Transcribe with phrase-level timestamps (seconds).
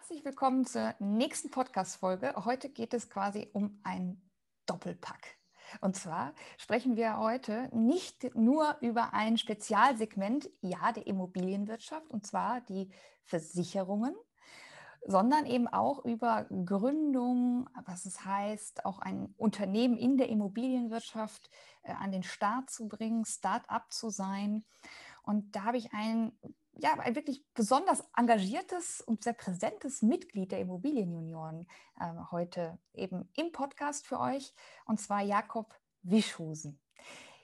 [0.00, 2.32] Herzlich willkommen zur nächsten Podcast-Folge.
[2.46, 4.18] Heute geht es quasi um ein
[4.64, 5.36] Doppelpack.
[5.82, 12.62] Und zwar sprechen wir heute nicht nur über ein Spezialsegment, ja, der Immobilienwirtschaft, und zwar
[12.62, 12.90] die
[13.24, 14.14] Versicherungen,
[15.06, 21.50] sondern eben auch über Gründung, was es heißt, auch ein Unternehmen in der Immobilienwirtschaft
[21.82, 24.64] äh, an den Start zu bringen, Start-up zu sein.
[25.24, 26.32] Und da habe ich einen
[26.72, 31.66] ja, ein wirklich besonders engagiertes und sehr präsentes Mitglied der Immobilienjunioren
[31.98, 34.54] äh, heute eben im Podcast für euch,
[34.86, 36.80] und zwar Jakob Wischhusen.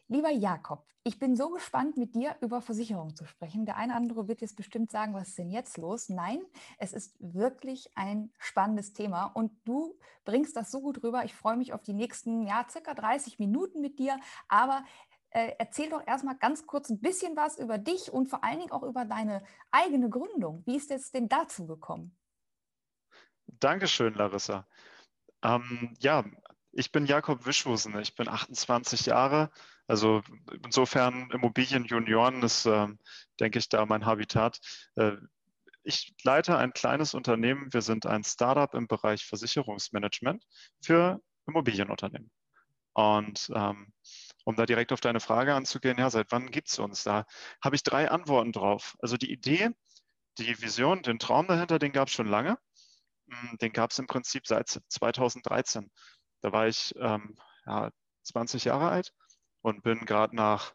[0.08, 3.64] Lieber Jakob, ich bin so gespannt, mit dir über Versicherungen zu sprechen.
[3.64, 6.08] Der eine oder andere wird jetzt bestimmt sagen, was ist denn jetzt los?
[6.08, 6.40] Nein,
[6.78, 11.24] es ist wirklich ein spannendes Thema und du bringst das so gut rüber.
[11.24, 14.18] Ich freue mich auf die nächsten, ja, circa 30 Minuten mit dir.
[14.48, 14.84] Aber
[15.36, 18.72] äh, erzähl doch erstmal ganz kurz ein bisschen was über dich und vor allen Dingen
[18.72, 20.62] auch über deine eigene Gründung.
[20.64, 22.16] Wie ist es denn dazu gekommen?
[23.46, 24.66] Dankeschön, Larissa.
[25.42, 26.24] Ähm, ja,
[26.72, 27.98] ich bin Jakob Wischwusen.
[27.98, 29.50] Ich bin 28 Jahre.
[29.86, 30.22] Also
[30.64, 32.88] insofern Immobilienjunioren ist, äh,
[33.38, 34.58] denke ich, da mein Habitat.
[34.94, 35.16] Äh,
[35.82, 37.70] ich leite ein kleines Unternehmen.
[37.74, 40.42] Wir sind ein Startup im Bereich Versicherungsmanagement
[40.82, 42.30] für Immobilienunternehmen.
[42.94, 43.92] Und ähm,
[44.46, 47.02] um da direkt auf deine Frage anzugehen, ja, seit wann gibt es uns?
[47.02, 47.26] Da
[47.60, 48.96] habe ich drei Antworten drauf.
[49.00, 49.70] Also die Idee,
[50.38, 52.56] die Vision, den Traum dahinter, den gab es schon lange.
[53.28, 55.90] Hm, den gab es im Prinzip seit 2013.
[56.42, 57.36] Da war ich ähm,
[57.66, 57.90] ja,
[58.22, 59.12] 20 Jahre alt
[59.62, 60.74] und bin gerade nach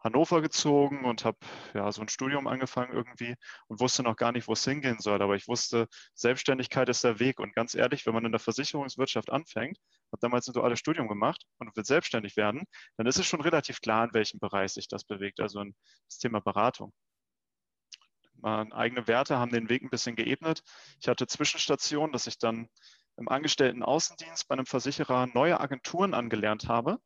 [0.00, 1.38] Hannover gezogen und habe
[1.74, 3.36] ja so ein Studium angefangen irgendwie
[3.68, 5.22] und wusste noch gar nicht, wo es hingehen soll.
[5.22, 7.38] Aber ich wusste, Selbstständigkeit ist der Weg.
[7.38, 9.78] Und ganz ehrlich, wenn man in der Versicherungswirtschaft anfängt,
[10.12, 12.64] habe damals ein duales Studium gemacht und will selbstständig werden,
[12.96, 15.40] dann ist es schon relativ klar, in welchem Bereich sich das bewegt.
[15.40, 15.74] Also in
[16.08, 16.92] das Thema Beratung.
[18.34, 20.62] Meine eigene Werte haben den Weg ein bisschen geebnet.
[21.00, 22.68] Ich hatte Zwischenstationen, dass ich dann
[23.16, 26.98] im Angestellten Außendienst bei einem Versicherer neue Agenturen angelernt habe.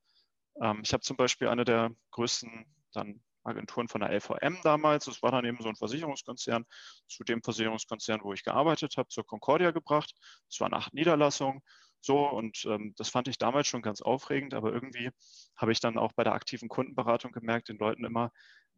[0.61, 5.05] Ähm, ich habe zum Beispiel eine der größten dann Agenturen von der LVM damals.
[5.05, 6.65] Das war dann eben so ein Versicherungskonzern,
[7.07, 10.13] zu dem Versicherungskonzern, wo ich gearbeitet habe, zur Concordia gebracht.
[10.51, 11.61] Es waren acht Niederlassungen.
[12.07, 15.11] So, und ähm, das fand ich damals schon ganz aufregend, aber irgendwie
[15.57, 18.31] habe ich dann auch bei der aktiven Kundenberatung gemerkt, den Leuten immer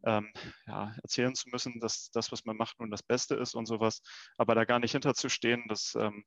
[0.03, 0.33] ähm,
[0.65, 4.01] ja, erzählen zu müssen, dass das, was man macht, nun das Beste ist und sowas,
[4.37, 6.23] aber da gar nicht hinterzustehen, das, ähm,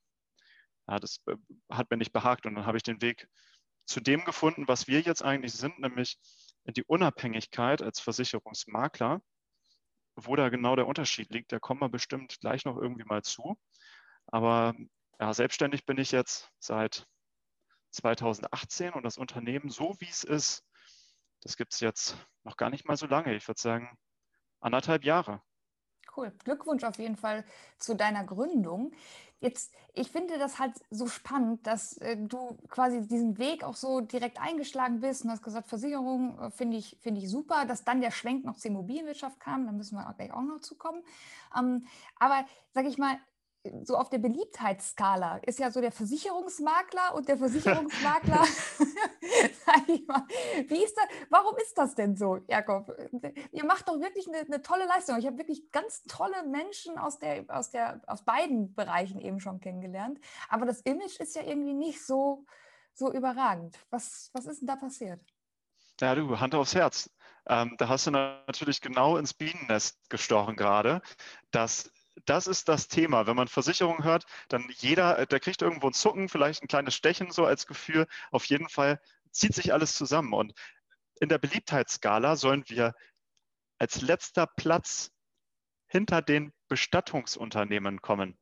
[0.86, 1.34] ja, das äh,
[1.72, 2.46] hat mir nicht behagt.
[2.46, 3.26] Und dann habe ich den Weg
[3.84, 6.20] zu dem gefunden, was wir jetzt eigentlich sind, nämlich
[6.68, 9.20] die Unabhängigkeit als Versicherungsmakler.
[10.14, 13.58] Wo da genau der Unterschied liegt, da kommen wir bestimmt gleich noch irgendwie mal zu.
[14.26, 14.74] Aber
[15.20, 17.06] ja, selbstständig bin ich jetzt seit
[17.90, 20.64] 2018 und das Unternehmen, so wie es ist,
[21.42, 23.34] das gibt es jetzt noch gar nicht mal so lange.
[23.34, 23.96] Ich würde sagen,
[24.60, 25.42] anderthalb Jahre.
[26.14, 26.32] Cool.
[26.44, 27.44] Glückwunsch auf jeden Fall
[27.78, 28.92] zu deiner Gründung.
[29.40, 34.00] Jetzt, ich finde das halt so spannend, dass äh, du quasi diesen Weg auch so
[34.00, 38.00] direkt eingeschlagen bist und hast gesagt, Versicherung äh, finde ich, finde ich super, dass dann
[38.00, 41.02] der Schwenk noch zur Immobilienwirtschaft kam, da müssen wir gleich auch noch zukommen.
[41.58, 41.86] Ähm,
[42.16, 43.16] aber sage ich mal,
[43.84, 48.40] so auf der Beliebtheitsskala ist ja so der Versicherungsmakler und der Versicherungsmakler,
[50.08, 50.26] mal,
[50.68, 52.92] wie ist das, warum ist das denn so, Jakob?
[53.52, 55.16] Ihr macht doch wirklich eine, eine tolle Leistung.
[55.18, 59.60] Ich habe wirklich ganz tolle Menschen aus, der, aus, der, aus beiden Bereichen eben schon
[59.60, 60.18] kennengelernt.
[60.48, 62.44] Aber das Image ist ja irgendwie nicht so,
[62.94, 63.78] so überragend.
[63.90, 65.20] Was, was ist denn da passiert?
[66.00, 67.10] Ja, du, Hand aufs Herz.
[67.46, 71.00] Ähm, da hast du natürlich genau ins Bienennest gestochen gerade,
[71.50, 71.90] dass
[72.24, 73.26] das ist das Thema.
[73.26, 76.94] Wenn man Versicherung hört, dann jeder, äh, der kriegt irgendwo ein Zucken, vielleicht ein kleines
[76.94, 78.06] Stechen so als Gefühl.
[78.30, 79.00] Auf jeden Fall
[79.30, 80.32] zieht sich alles zusammen.
[80.32, 80.54] Und
[81.20, 82.94] in der Beliebtheitsskala sollen wir
[83.78, 85.10] als letzter Platz
[85.86, 88.38] hinter den Bestattungsunternehmen kommen.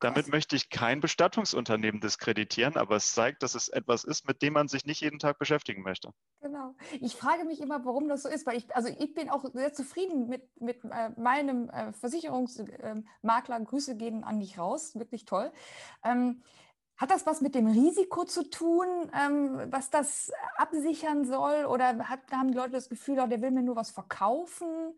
[0.00, 4.54] Damit möchte ich kein Bestattungsunternehmen diskreditieren, aber es zeigt, dass es etwas ist, mit dem
[4.54, 6.10] man sich nicht jeden Tag beschäftigen möchte.
[6.40, 6.74] Genau.
[7.00, 9.74] Ich frage mich immer, warum das so ist, weil ich, also ich bin auch sehr
[9.74, 13.56] zufrieden mit, mit äh, meinem äh, Versicherungsmakler.
[13.56, 15.52] Ähm, Grüße gehen an dich raus, wirklich toll.
[16.02, 16.42] Ähm,
[16.96, 21.66] hat das was mit dem Risiko zu tun, ähm, was das absichern soll?
[21.66, 24.94] Oder hat, haben die Leute das Gefühl, oh, der will mir nur was verkaufen?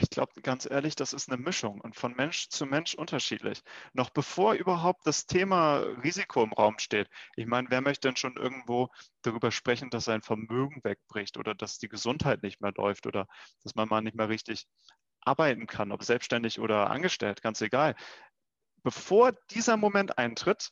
[0.00, 3.62] Ich glaube, ganz ehrlich, das ist eine Mischung und von Mensch zu Mensch unterschiedlich.
[3.94, 7.08] Noch bevor überhaupt das Thema Risiko im Raum steht.
[7.36, 8.88] Ich meine, wer möchte denn schon irgendwo
[9.22, 13.26] darüber sprechen, dass sein Vermögen wegbricht oder dass die Gesundheit nicht mehr läuft oder
[13.62, 14.66] dass man mal nicht mehr richtig
[15.22, 17.94] arbeiten kann, ob selbstständig oder angestellt, ganz egal.
[18.82, 20.70] Bevor dieser Moment eintritt,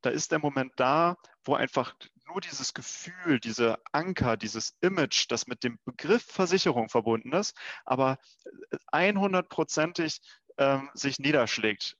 [0.00, 1.94] da ist der Moment da, wo einfach
[2.34, 8.18] nur dieses Gefühl, diese Anker, dieses Image, das mit dem Begriff Versicherung verbunden ist, aber
[8.92, 10.20] 100%ig
[10.58, 11.96] ähm, sich niederschlägt.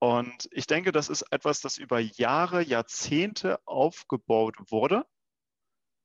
[0.00, 5.06] Und ich denke, das ist etwas, das über Jahre, Jahrzehnte aufgebaut wurde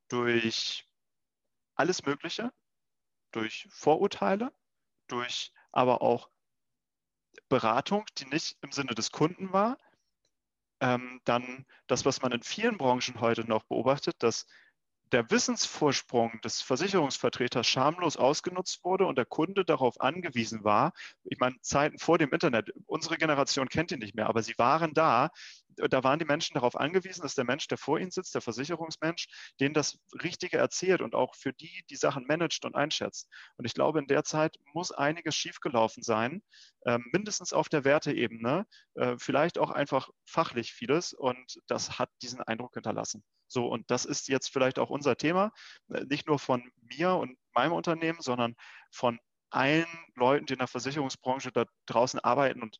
[0.09, 0.87] durch
[1.75, 2.51] alles Mögliche,
[3.31, 4.53] durch Vorurteile,
[5.07, 6.29] durch aber auch
[7.49, 9.79] Beratung, die nicht im Sinne des Kunden war.
[10.83, 14.45] Ähm, dann das, was man in vielen Branchen heute noch beobachtet, dass
[15.13, 20.91] der Wissensvorsprung des Versicherungsvertreters schamlos ausgenutzt wurde und der Kunde darauf angewiesen war,
[21.23, 24.95] ich meine, Zeiten vor dem Internet, unsere Generation kennt die nicht mehr, aber sie waren
[24.95, 25.29] da,
[25.75, 29.27] da waren die Menschen darauf angewiesen, dass der Mensch, der vor ihnen sitzt, der Versicherungsmensch,
[29.59, 33.29] denen das Richtige erzählt und auch für die die Sachen managt und einschätzt.
[33.57, 36.41] Und ich glaube, in der Zeit muss einiges schiefgelaufen sein,
[36.85, 38.65] äh, mindestens auf der Werteebene,
[38.95, 41.13] äh, vielleicht auch einfach fachlich vieles.
[41.13, 43.23] Und das hat diesen Eindruck hinterlassen.
[43.53, 45.53] So, und das ist jetzt vielleicht auch unser Thema,
[45.89, 48.55] äh, nicht nur von mir und meinem Unternehmen, sondern
[48.91, 49.19] von
[49.51, 49.85] allen
[50.15, 52.79] Leuten, die in der Versicherungsbranche da draußen arbeiten und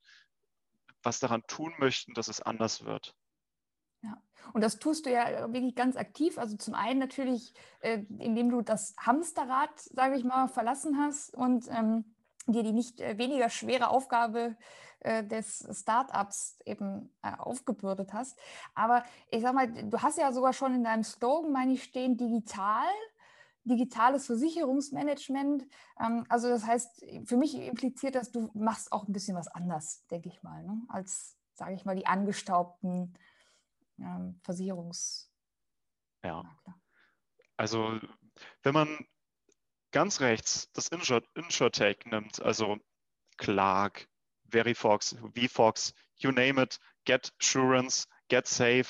[1.04, 3.16] was daran tun möchten, dass es anders wird.
[4.02, 4.22] Ja,
[4.54, 6.40] und das tust du ja wirklich ganz aktiv.
[6.40, 11.68] Also zum einen natürlich, äh, indem du das Hamsterrad, sage ich mal, verlassen hast und
[11.70, 12.16] ähm,
[12.46, 14.56] dir die nicht äh, weniger schwere Aufgabe
[15.00, 18.38] äh, des Startups eben äh, aufgebürdet hast.
[18.76, 22.18] Aber ich sag mal, du hast ja sogar schon in deinem Slogan, meine ich, stehen
[22.18, 22.86] digital
[23.66, 25.66] digitales Versicherungsmanagement.
[26.00, 30.06] Ähm, also das heißt, für mich impliziert das, du machst auch ein bisschen was anders,
[30.08, 30.82] denke ich mal, ne?
[30.90, 33.18] als, sage ich mal, die angestaubten
[34.00, 35.32] ähm, Versicherungs.
[36.24, 36.44] Ja.
[37.58, 38.00] Also
[38.64, 39.06] wenn man
[39.94, 42.78] ganz rechts das Insurtech nimmt, also
[43.38, 44.08] Clark,
[44.50, 48.86] Verifox, VFox, you name it, Get Assurance, Get Safe.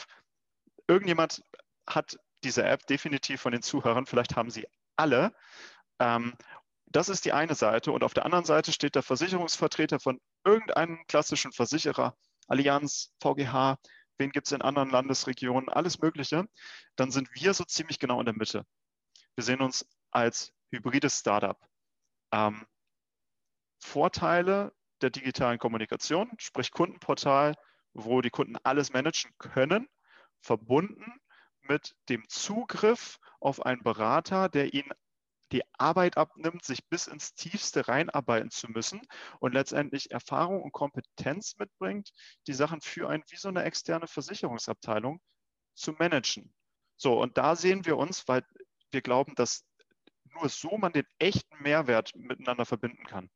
[0.87, 1.43] Irgendjemand
[1.87, 4.65] hat diese App definitiv von den Zuhörern, vielleicht haben sie
[4.95, 5.33] alle.
[5.99, 6.35] Ähm,
[6.87, 7.91] das ist die eine Seite.
[7.91, 12.15] Und auf der anderen Seite steht der Versicherungsvertreter von irgendeinem klassischen Versicherer,
[12.47, 13.77] Allianz, VGH,
[14.17, 16.45] wen gibt es in anderen Landesregionen, alles Mögliche.
[16.95, 18.65] Dann sind wir so ziemlich genau in der Mitte.
[19.35, 21.57] Wir sehen uns als hybrides Startup.
[22.31, 22.65] Ähm,
[23.79, 27.55] Vorteile der digitalen Kommunikation, sprich Kundenportal,
[27.93, 29.87] wo die Kunden alles managen können,
[30.41, 31.19] verbunden
[31.61, 34.91] mit dem Zugriff auf einen Berater, der ihnen
[35.51, 39.01] die Arbeit abnimmt, sich bis ins Tiefste reinarbeiten zu müssen
[39.39, 42.11] und letztendlich Erfahrung und Kompetenz mitbringt,
[42.47, 45.21] die Sachen für einen wie so eine externe Versicherungsabteilung
[45.75, 46.51] zu managen.
[46.97, 48.43] So, und da sehen wir uns, weil
[48.89, 49.63] wir glauben, dass
[50.33, 53.29] nur so man den echten Mehrwert miteinander verbinden kann.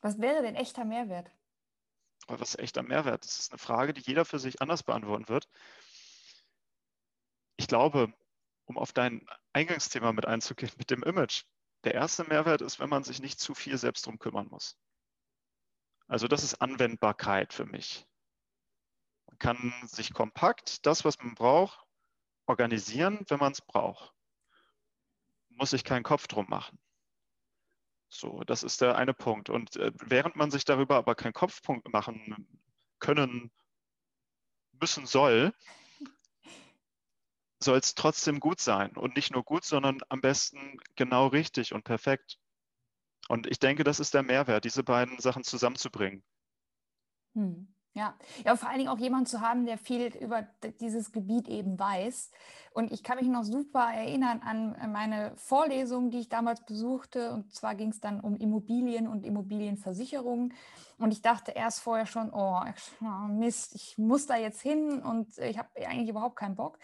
[0.00, 1.30] Was wäre denn echter Mehrwert?
[2.26, 3.24] Was ist echter Mehrwert?
[3.24, 5.48] Das ist eine Frage, die jeder für sich anders beantworten wird
[7.62, 8.12] ich glaube,
[8.64, 11.44] um auf dein Eingangsthema mit einzugehen, mit dem Image,
[11.84, 14.76] der erste Mehrwert ist, wenn man sich nicht zu viel selbst drum kümmern muss.
[16.08, 18.04] Also das ist Anwendbarkeit für mich.
[19.26, 21.86] Man kann sich kompakt das, was man braucht,
[22.46, 24.12] organisieren, wenn man es braucht.
[25.56, 26.78] Muss sich keinen Kopf drum machen.
[28.08, 29.48] So, das ist der eine Punkt.
[29.48, 32.46] Und äh, während man sich darüber aber keinen Kopfpunkt machen
[32.98, 33.50] können,
[34.72, 35.54] müssen soll,
[37.58, 38.96] soll es trotzdem gut sein.
[38.96, 42.38] Und nicht nur gut, sondern am besten genau richtig und perfekt.
[43.28, 46.22] Und ich denke, das ist der Mehrwert, diese beiden Sachen zusammenzubringen.
[47.34, 47.72] Hm.
[47.94, 48.14] Ja.
[48.44, 50.46] ja, vor allen Dingen auch jemanden zu haben, der viel über
[50.80, 52.30] dieses Gebiet eben weiß.
[52.72, 57.32] Und ich kann mich noch super erinnern an meine Vorlesung, die ich damals besuchte.
[57.32, 60.54] Und zwar ging es dann um Immobilien und Immobilienversicherungen.
[60.98, 62.60] Und ich dachte erst vorher schon, oh,
[63.28, 66.78] Mist, ich muss da jetzt hin und ich habe eigentlich überhaupt keinen Bock.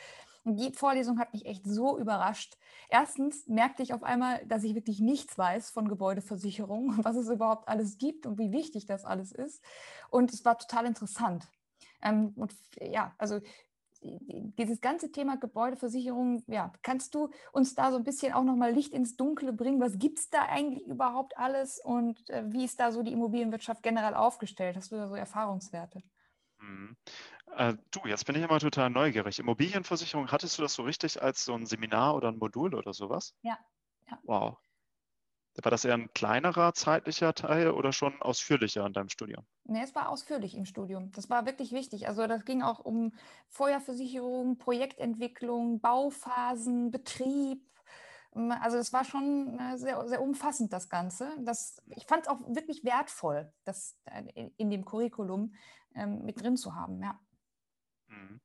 [0.45, 2.57] Und die Vorlesung hat mich echt so überrascht.
[2.89, 7.69] Erstens merkte ich auf einmal, dass ich wirklich nichts weiß von Gebäudeversicherung, was es überhaupt
[7.69, 9.63] alles gibt und wie wichtig das alles ist.
[10.11, 11.49] Und es war total interessant.
[12.03, 13.41] Ähm, und ja, also
[14.01, 18.93] dieses ganze Thema Gebäudeversicherung, ja, kannst du uns da so ein bisschen auch nochmal Licht
[18.93, 19.81] ins Dunkle bringen?
[19.81, 23.83] Was gibt es da eigentlich überhaupt alles und äh, wie ist da so die Immobilienwirtschaft
[23.83, 24.77] generell aufgestellt?
[24.77, 26.03] Hast du da so Erfahrungswerte?
[26.69, 26.97] Mhm.
[27.57, 29.39] Äh, du, jetzt bin ich immer total neugierig.
[29.39, 33.35] Immobilienversicherung, hattest du das so richtig als so ein Seminar oder ein Modul oder sowas?
[33.43, 33.59] Ja.
[34.11, 34.19] ja.
[34.25, 34.59] Wow.
[35.61, 39.45] War das eher ein kleinerer zeitlicher Teil oder schon ausführlicher in deinem Studium?
[39.65, 41.11] Nee, es war ausführlich im Studium.
[41.13, 42.07] Das war wirklich wichtig.
[42.07, 43.13] Also das ging auch um
[43.49, 47.67] Feuerversicherung, Projektentwicklung, Bauphasen, Betrieb.
[48.61, 51.37] Also es war schon äh, sehr, sehr umfassend, das Ganze.
[51.41, 53.99] Das, ich fand es auch wirklich wertvoll, das
[54.57, 55.55] in dem Curriculum
[55.95, 57.19] ähm, mit drin zu haben, ja.
[58.07, 58.41] Mhm.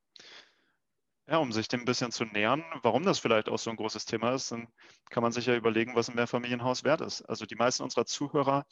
[1.25, 4.03] Ja, um sich dem ein bisschen zu nähern, warum das vielleicht auch so ein großes
[4.05, 4.67] Thema ist, dann
[5.09, 7.21] kann man sich ja überlegen, was ein Mehrfamilienhaus wert ist.
[7.21, 8.65] Also die meisten unserer Zuhörer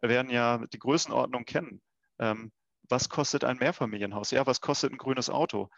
[0.00, 1.82] werden ja die Größenordnung kennen.
[2.18, 2.50] Ähm,
[2.88, 4.30] was kostet ein Mehrfamilienhaus?
[4.30, 5.68] Ja, was kostet ein grünes Auto?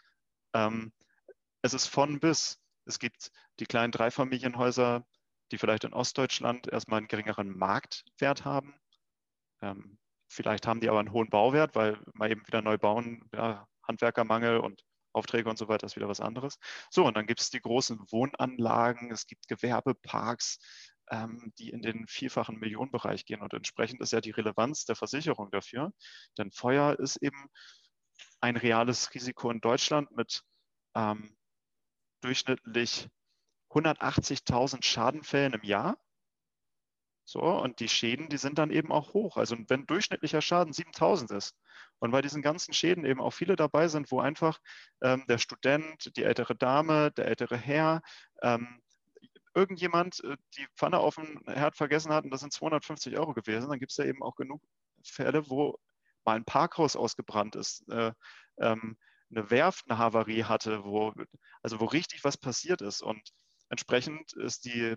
[0.54, 0.92] Ähm,
[1.62, 2.60] es ist von bis.
[2.90, 3.30] Es gibt
[3.60, 5.06] die kleinen Dreifamilienhäuser,
[5.52, 8.74] die vielleicht in Ostdeutschland erstmal einen geringeren Marktwert haben.
[9.62, 9.96] Ähm,
[10.28, 14.58] vielleicht haben die aber einen hohen Bauwert, weil man eben wieder neu bauen, ja, Handwerkermangel
[14.58, 14.82] und
[15.12, 16.58] Aufträge und so weiter ist wieder was anderes.
[16.90, 20.58] So, und dann gibt es die großen Wohnanlagen, es gibt Gewerbeparks,
[21.12, 23.40] ähm, die in den vierfachen Millionenbereich gehen.
[23.40, 25.92] Und entsprechend ist ja die Relevanz der Versicherung dafür.
[26.38, 27.46] Denn Feuer ist eben
[28.40, 30.42] ein reales Risiko in Deutschland mit
[30.96, 31.36] ähm,
[32.20, 33.08] durchschnittlich
[33.70, 35.98] 180.000 Schadenfällen im Jahr.
[37.24, 39.36] So, und die Schäden, die sind dann eben auch hoch.
[39.36, 41.54] Also wenn durchschnittlicher Schaden 7000 ist
[42.00, 44.58] und bei diesen ganzen Schäden eben auch viele dabei sind, wo einfach
[45.00, 48.02] ähm, der Student, die ältere Dame, der ältere Herr,
[48.42, 48.82] ähm,
[49.54, 53.68] irgendjemand äh, die Pfanne auf dem Herd vergessen hat und das sind 250 Euro gewesen,
[53.68, 54.60] dann gibt es ja eben auch genug
[55.04, 55.78] Fälle, wo
[56.24, 58.12] mal ein Parkhaus ausgebrannt ist, äh,
[58.58, 58.96] ähm,
[59.30, 61.12] eine Werft eine Havarie hatte, wo,
[61.62, 63.02] also wo richtig was passiert ist.
[63.02, 63.20] Und
[63.68, 64.96] entsprechend ist die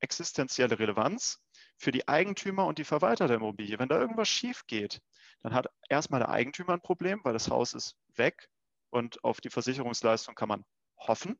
[0.00, 1.40] existenzielle Relevanz
[1.76, 3.78] für die Eigentümer und die Verwalter der Immobilie.
[3.78, 5.00] Wenn da irgendwas schief geht,
[5.42, 8.48] dann hat erstmal der Eigentümer ein Problem, weil das Haus ist weg
[8.90, 10.64] und auf die Versicherungsleistung kann man
[10.98, 11.38] hoffen.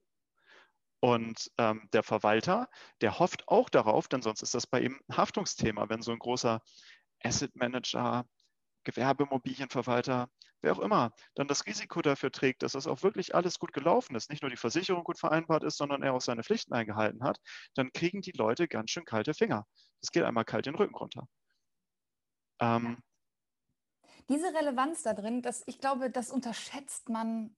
[1.01, 2.69] Und ähm, der Verwalter,
[3.03, 6.19] der hofft auch darauf, denn sonst ist das bei ihm ein Haftungsthema, wenn so ein
[6.19, 6.63] großer
[7.23, 8.27] Asset Manager,
[8.85, 10.31] Gewerbeimmobilienverwalter,
[10.65, 14.17] wer auch immer, dann das Risiko dafür trägt, dass das auch wirklich alles gut gelaufen
[14.17, 17.39] ist, nicht nur die Versicherung gut vereinbart ist, sondern er auch seine Pflichten eingehalten hat,
[17.75, 19.67] dann kriegen die Leute ganz schön kalte Finger.
[20.03, 21.29] Es geht einmal kalt den Rücken runter.
[22.61, 22.99] Ähm,
[24.29, 27.55] Diese Relevanz da drin, das, ich glaube, das unterschätzt man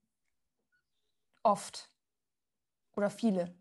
[1.42, 1.88] oft
[2.96, 3.54] oder viele.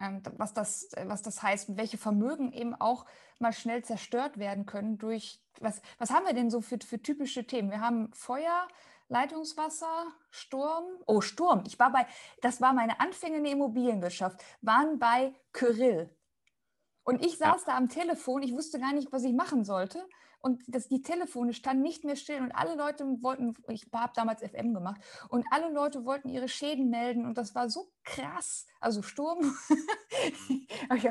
[0.00, 3.04] Ähm, was, das, was das heißt welche Vermögen eben auch
[3.38, 7.46] mal schnell zerstört werden können durch, was, was haben wir denn so für, für typische
[7.46, 7.70] Themen?
[7.70, 8.66] Wir haben Feuer,
[9.08, 10.84] Leitungswasser, Sturm.
[11.06, 11.64] Oh, Sturm.
[11.66, 12.06] Ich war bei,
[12.40, 16.08] das war meine Anfänge in der Immobilienwirtschaft, waren bei Kyrill.
[17.02, 17.72] Und ich saß ja.
[17.72, 20.06] da am Telefon, ich wusste gar nicht, was ich machen sollte.
[20.40, 24.42] Und das, die Telefone standen nicht mehr still und alle Leute wollten, ich habe damals
[24.42, 28.66] FM gemacht, und alle Leute wollten ihre Schäden melden und das war so krass.
[28.80, 29.38] Also Sturm,
[30.88, 31.04] habe ich,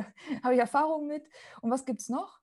[0.44, 1.28] hab ich Erfahrung mit.
[1.62, 2.40] Und was gibt es noch?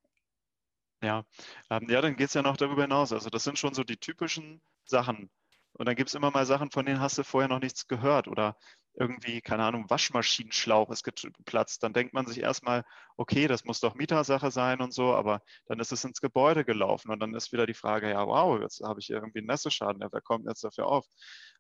[1.03, 1.25] Ja,
[1.71, 3.13] ähm, ja, dann geht es ja noch darüber hinaus.
[3.13, 5.31] Also das sind schon so die typischen Sachen.
[5.73, 8.29] Und dann gibt es immer mal Sachen, von denen hast du vorher noch nichts gehört
[8.29, 8.57] oder
[8.99, 12.85] irgendwie, keine Ahnung, Waschmaschinenschlauch ist geplatzt, dann denkt man sich erstmal,
[13.17, 17.11] okay, das muss doch Mietersache sein und so, aber dann ist es ins Gebäude gelaufen
[17.11, 20.21] und dann ist wieder die Frage, ja, wow, jetzt habe ich irgendwie einen Nässeschaden, wer
[20.23, 21.07] kommt jetzt dafür auf?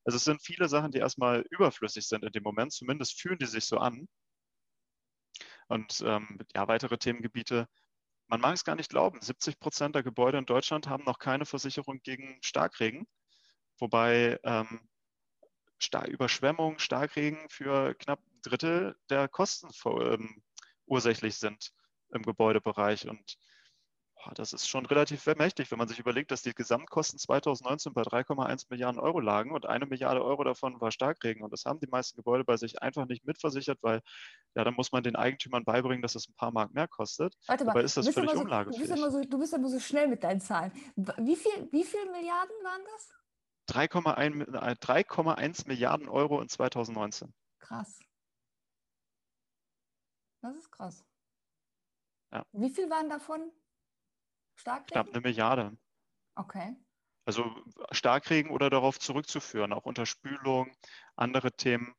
[0.05, 3.47] Also es sind viele Sachen, die erstmal überflüssig sind in dem Moment, zumindest fühlen die
[3.47, 4.09] sich so an.
[5.69, 7.69] Und ähm, ja, weitere Themengebiete,
[8.29, 11.45] man mag es gar nicht glauben, 70 Prozent der Gebäude in Deutschland haben noch keine
[11.45, 13.07] Versicherung gegen Starkregen,
[13.79, 14.89] wobei ähm,
[15.81, 20.43] Star Überschwemmung, Starkregen für knapp ein Drittel der Kosten ähm,
[20.87, 21.73] ursächlich sind
[22.13, 23.09] im Gebäudebereich.
[23.09, 23.37] Und
[24.15, 28.03] boah, das ist schon relativ mächtig, wenn man sich überlegt, dass die Gesamtkosten 2019 bei
[28.03, 31.43] 3,1 Milliarden Euro lagen und eine Milliarde Euro davon war Starkregen.
[31.43, 34.01] Und das haben die meisten Gebäude bei sich einfach nicht mitversichert, weil
[34.55, 37.35] ja, dann muss man den Eigentümern beibringen, dass es ein paar Mark mehr kostet.
[37.47, 38.83] Warte mal, Aber ist das völlig so, umlagefähig.
[38.83, 40.73] Du bist, immer so, du bist immer so schnell mit deinen Zahlen.
[40.97, 43.11] Wie viel, wie viel Milliarden waren das?
[43.69, 47.33] 3,1 äh, Milliarden Euro in 2019.
[47.59, 47.99] Krass.
[50.43, 51.05] Das ist krass.
[52.33, 52.45] Ja.
[52.53, 53.51] Wie viel waren davon
[54.57, 55.03] Starkregen?
[55.03, 55.77] Knapp eine Milliarde.
[56.35, 56.77] Okay.
[57.25, 57.45] Also
[57.91, 60.73] Starkregen oder darauf zurückzuführen, auch Unterspülung,
[61.17, 61.95] andere Themen.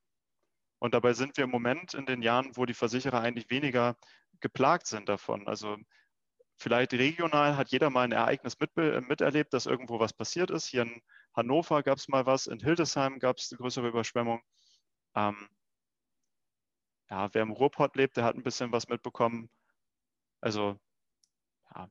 [0.79, 3.97] Und dabei sind wir im Moment in den Jahren, wo die Versicherer eigentlich weniger
[4.39, 5.47] geplagt sind davon.
[5.47, 5.75] Also
[6.57, 10.67] vielleicht regional hat jeder mal ein Ereignis mit, miterlebt, dass irgendwo was passiert ist.
[10.67, 11.01] Hier in
[11.38, 14.41] Hannover gab es mal was, in Hildesheim gab es eine größere Überschwemmung.
[15.15, 15.50] Ähm,
[17.10, 19.50] ja, wer im Ruhrpott lebt, der hat ein bisschen was mitbekommen.
[20.41, 20.79] Also,
[21.75, 21.89] ja,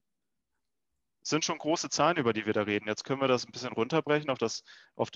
[1.22, 2.88] sind schon große Zahlen, über die wir da reden.
[2.88, 4.62] Jetzt können wir das ein bisschen runterbrechen auf das,
[4.94, 5.10] auf,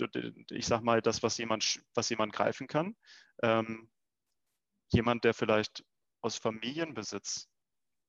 [0.49, 2.95] ich sag mal, das, was jemand, was jemand greifen kann.
[3.43, 3.89] Ähm,
[4.89, 5.85] jemand, der vielleicht
[6.21, 7.49] aus Familienbesitz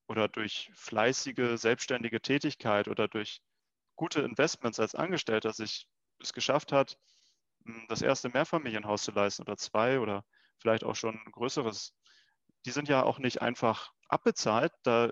[0.09, 3.41] oder durch fleißige, selbstständige Tätigkeit oder durch
[3.97, 5.87] gute Investments als Angestellter sich
[6.23, 6.97] es geschafft hat,
[7.89, 10.25] das erste Mehrfamilienhaus zu leisten oder zwei oder
[10.59, 11.95] vielleicht auch schon ein größeres,
[12.65, 15.11] die sind ja auch nicht einfach abbezahlt, da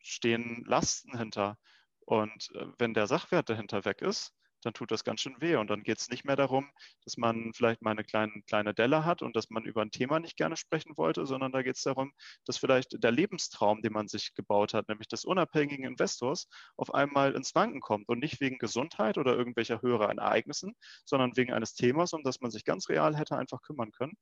[0.00, 1.58] stehen Lasten hinter.
[2.00, 5.56] Und äh, wenn der Sachwert dahinter weg ist, dann tut das ganz schön weh.
[5.56, 6.70] Und dann geht es nicht mehr darum,
[7.04, 10.20] dass man vielleicht mal eine kleine, kleine Delle hat und dass man über ein Thema
[10.20, 12.12] nicht gerne sprechen wollte, sondern da geht es darum,
[12.46, 17.34] dass vielleicht der Lebenstraum, den man sich gebaut hat, nämlich des unabhängigen Investors, auf einmal
[17.34, 22.12] ins Wanken kommt und nicht wegen Gesundheit oder irgendwelcher höheren Ereignissen, sondern wegen eines Themas,
[22.12, 24.14] um das man sich ganz real hätte einfach kümmern können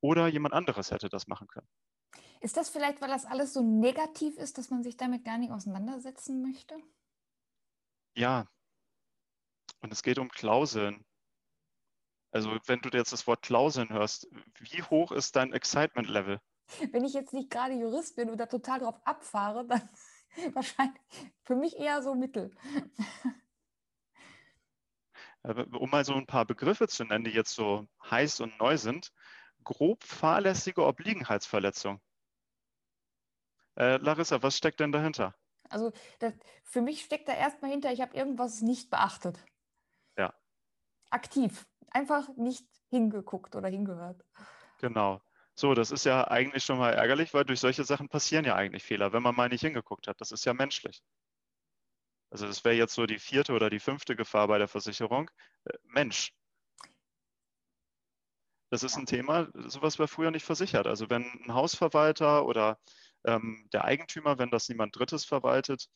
[0.00, 1.68] oder jemand anderes hätte das machen können.
[2.40, 5.50] Ist das vielleicht, weil das alles so negativ ist, dass man sich damit gar nicht
[5.50, 6.76] auseinandersetzen möchte?
[8.16, 8.46] Ja,
[9.84, 11.04] und es geht um Klauseln.
[12.32, 14.26] Also wenn du jetzt das Wort Klauseln hörst,
[14.58, 16.40] wie hoch ist dein Excitement-Level?
[16.90, 19.88] Wenn ich jetzt nicht gerade Jurist bin oder total drauf abfahre, dann
[20.54, 21.00] wahrscheinlich
[21.42, 22.56] für mich eher so mittel.
[25.42, 29.12] Um mal so ein paar Begriffe zu nennen, die jetzt so heiß und neu sind.
[29.62, 32.00] Grob fahrlässige Obliegenheitsverletzung.
[33.76, 35.34] Äh, Larissa, was steckt denn dahinter?
[35.68, 39.44] Also das, für mich steckt da erstmal hinter, ich habe irgendwas nicht beachtet
[41.14, 44.22] aktiv, einfach nicht hingeguckt oder hingehört.
[44.80, 45.22] Genau.
[45.54, 48.82] So, das ist ja eigentlich schon mal ärgerlich, weil durch solche Sachen passieren ja eigentlich
[48.82, 50.20] Fehler, wenn man mal nicht hingeguckt hat.
[50.20, 51.02] Das ist ja menschlich.
[52.30, 55.30] Also das wäre jetzt so die vierte oder die fünfte Gefahr bei der Versicherung.
[55.64, 56.34] Äh, Mensch.
[58.70, 60.88] Das ist ein Thema, sowas war früher nicht versichert.
[60.88, 62.80] Also wenn ein Hausverwalter oder
[63.24, 65.88] ähm, der Eigentümer, wenn das niemand Drittes verwaltet,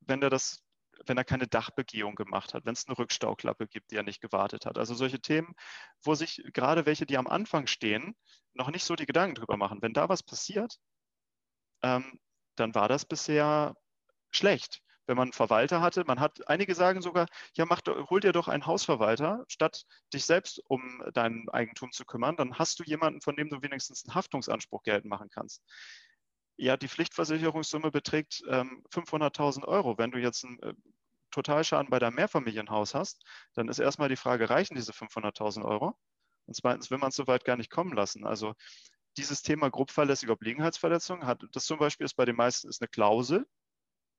[0.00, 0.61] wenn der das
[1.06, 4.66] wenn er keine Dachbegehung gemacht hat, wenn es eine Rückstauklappe gibt, die er nicht gewartet
[4.66, 4.78] hat.
[4.78, 5.54] Also solche Themen,
[6.02, 8.14] wo sich gerade welche, die am Anfang stehen,
[8.54, 9.82] noch nicht so die Gedanken drüber machen.
[9.82, 10.78] Wenn da was passiert,
[11.82, 12.18] ähm,
[12.56, 13.74] dann war das bisher
[14.30, 14.82] schlecht.
[15.06, 18.46] Wenn man einen Verwalter hatte, man hat, einige sagen sogar, ja, mach, hol dir doch
[18.46, 23.36] einen Hausverwalter, statt dich selbst um dein Eigentum zu kümmern, dann hast du jemanden, von
[23.36, 25.62] dem du wenigstens einen Haftungsanspruch geltend machen kannst.
[26.56, 29.98] Ja, die Pflichtversicherungssumme beträgt ähm, 500.000 Euro.
[29.98, 30.74] Wenn du jetzt einen äh,
[31.32, 33.24] Totalschaden bei deinem Mehrfamilienhaus hast,
[33.54, 35.98] dann ist erstmal die Frage, reichen diese 500.000 Euro?
[36.46, 38.24] Und zweitens will man es soweit gar nicht kommen lassen.
[38.24, 38.54] Also
[39.16, 43.46] dieses Thema grobfahrlässige Obliegenheitsverletzung hat, das zum Beispiel ist bei den meisten ist eine Klausel,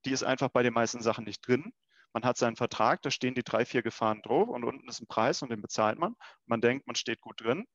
[0.04, 1.72] die ist einfach bei den meisten Sachen nicht drin.
[2.12, 5.06] Man hat seinen Vertrag, da stehen die drei, vier Gefahren drauf und unten ist ein
[5.06, 6.14] Preis und den bezahlt man.
[6.46, 7.66] Man denkt, man steht gut drin.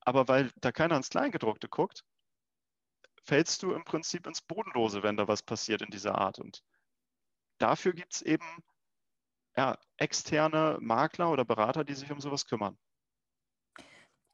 [0.00, 2.04] Aber weil da keiner ins Kleingedruckte guckt,
[3.24, 6.38] fällst du im Prinzip ins Bodenlose, wenn da was passiert in dieser Art.
[6.38, 6.62] Und
[7.60, 8.44] dafür gibt es eben
[9.56, 12.78] ja, externe Makler oder Berater, die sich um sowas kümmern.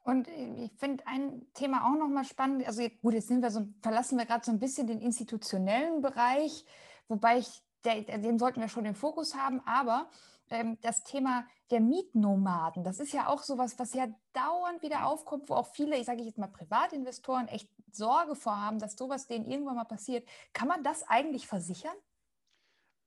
[0.04, 2.64] Und ich finde ein Thema auch nochmal spannend.
[2.64, 6.64] Also gut, jetzt wir so, verlassen wir gerade so ein bisschen den institutionellen Bereich,
[7.08, 10.08] wobei ich, der, den sollten wir schon im Fokus haben, aber
[10.50, 15.48] ähm, das Thema der Mietnomaden, das ist ja auch sowas, was ja dauernd wieder aufkommt,
[15.48, 19.74] wo auch viele, ich sage jetzt mal Privatinvestoren, echt Sorge vorhaben, dass sowas denen irgendwann
[19.74, 20.28] mal passiert.
[20.52, 21.96] Kann man das eigentlich versichern?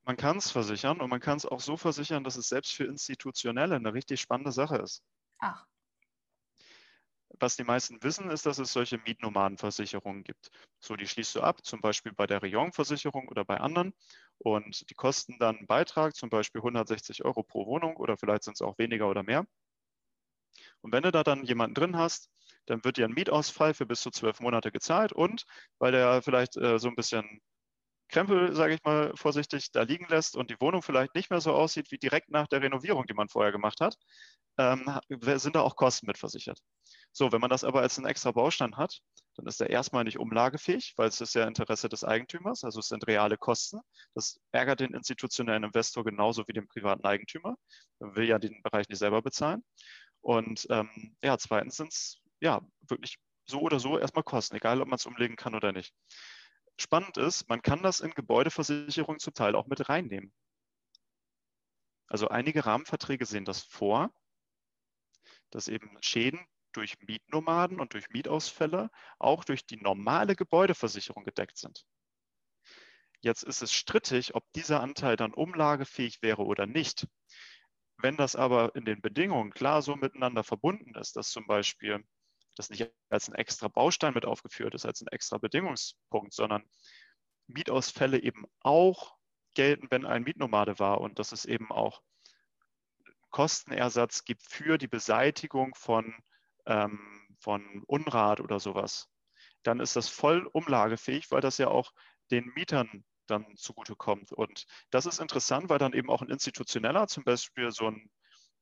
[0.04, 2.86] Man kann es versichern und man kann es auch so versichern, dass es selbst für
[2.86, 5.04] Institutionelle eine richtig spannende Sache ist.
[5.40, 5.66] Ach.
[7.40, 10.50] Was die meisten wissen, ist, dass es solche Mietnomadenversicherungen gibt.
[10.80, 13.94] So, die schließt du ab, zum Beispiel bei der Rion-Versicherung oder bei anderen.
[14.40, 18.56] Und die kosten dann einen Beitrag, zum Beispiel 160 Euro pro Wohnung oder vielleicht sind
[18.56, 19.46] es auch weniger oder mehr.
[20.82, 22.30] Und wenn du da dann jemanden drin hast,
[22.66, 25.46] dann wird dir ein Mietausfall für bis zu zwölf Monate gezahlt und
[25.78, 27.42] weil der vielleicht äh, so ein bisschen
[28.10, 31.54] Krempel, sage ich mal vorsichtig, da liegen lässt und die Wohnung vielleicht nicht mehr so
[31.54, 33.96] aussieht wie direkt nach der Renovierung, die man vorher gemacht hat,
[34.58, 35.00] ähm,
[35.38, 36.60] sind da auch Kosten mitversichert.
[37.12, 39.00] So, wenn man das aber als einen extra Baustein hat,
[39.36, 42.88] dann ist er erstmal nicht umlagefähig, weil es ist ja Interesse des Eigentümers, also es
[42.88, 43.80] sind reale Kosten.
[44.16, 47.56] Das ärgert den institutionellen Investor genauso wie den privaten Eigentümer.
[48.00, 49.64] Er will ja den Bereich nicht selber bezahlen.
[50.22, 54.88] Und ähm, ja, zweitens sind es ja wirklich so oder so erstmal Kosten, egal ob
[54.90, 55.94] man es umlegen kann oder nicht.
[56.80, 60.34] Spannend ist, man kann das in Gebäudeversicherungen zum Teil auch mit reinnehmen.
[62.08, 64.14] Also einige Rahmenverträge sehen das vor,
[65.50, 66.40] dass eben Schäden
[66.72, 71.86] durch Mietnomaden und durch Mietausfälle auch durch die normale Gebäudeversicherung gedeckt sind.
[73.20, 77.08] Jetzt ist es strittig, ob dieser Anteil dann umlagefähig wäre oder nicht.
[77.98, 82.06] Wenn das aber in den Bedingungen klar so miteinander verbunden ist, dass zum Beispiel
[82.60, 86.64] das nicht als ein extra Baustein mit aufgeführt ist, als ein extra Bedingungspunkt, sondern
[87.48, 89.18] Mietausfälle eben auch
[89.56, 92.02] gelten, wenn ein Mietnomade war und dass es eben auch
[93.32, 96.14] Kostenersatz gibt für die Beseitigung von,
[96.66, 99.10] ähm, von Unrat oder sowas,
[99.64, 101.94] dann ist das voll umlagefähig, weil das ja auch
[102.32, 104.32] den Mietern dann zugutekommt.
[104.32, 108.10] Und das ist interessant, weil dann eben auch ein institutioneller, zum Beispiel so ein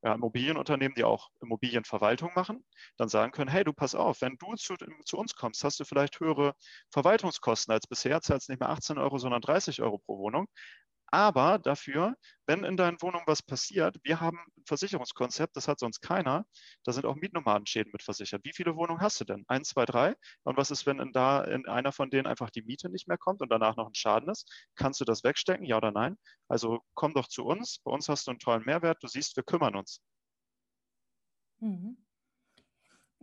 [0.08, 2.64] ja, Immobilienunternehmen, die auch Immobilienverwaltung machen,
[2.96, 5.86] dann sagen können, hey, du pass auf, wenn du zu, zu, uns kommst, hast du
[5.86, 6.54] vielleicht höhere
[6.92, 10.48] Verwaltungskosten als bisher, zahlst nicht mehr 18 Euro, sondern 30 Euro pro Wohnung.
[11.10, 12.16] Aber dafür,
[12.46, 16.46] wenn in deinen Wohnungen was passiert, wir haben ein Versicherungskonzept, das hat sonst keiner.
[16.84, 18.44] Da sind auch Mietnomadenschäden mit versichert.
[18.44, 19.46] Wie viele Wohnungen hast du denn?
[19.48, 20.16] Eins, zwei, drei?
[20.44, 23.18] Und was ist, wenn in da in einer von denen einfach die Miete nicht mehr
[23.18, 24.52] kommt und danach noch ein Schaden ist?
[24.76, 25.66] Kannst du das wegstecken?
[25.66, 26.18] Ja oder nein?
[26.50, 27.80] Also komm doch zu uns.
[27.86, 29.02] Bei uns hast du einen tollen Mehrwert.
[29.02, 30.02] Du siehst, wir kümmern uns.
[31.60, 32.06] Mhm.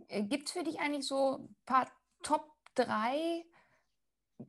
[0.07, 1.91] Äh, Gibt es für dich eigentlich so ein paar
[2.23, 3.45] Top 3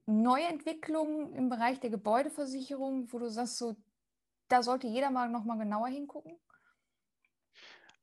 [0.06, 3.76] Neuentwicklungen im Bereich der Gebäudeversicherung, wo du sagst, so,
[4.48, 6.38] da sollte jeder mal noch mal genauer hingucken?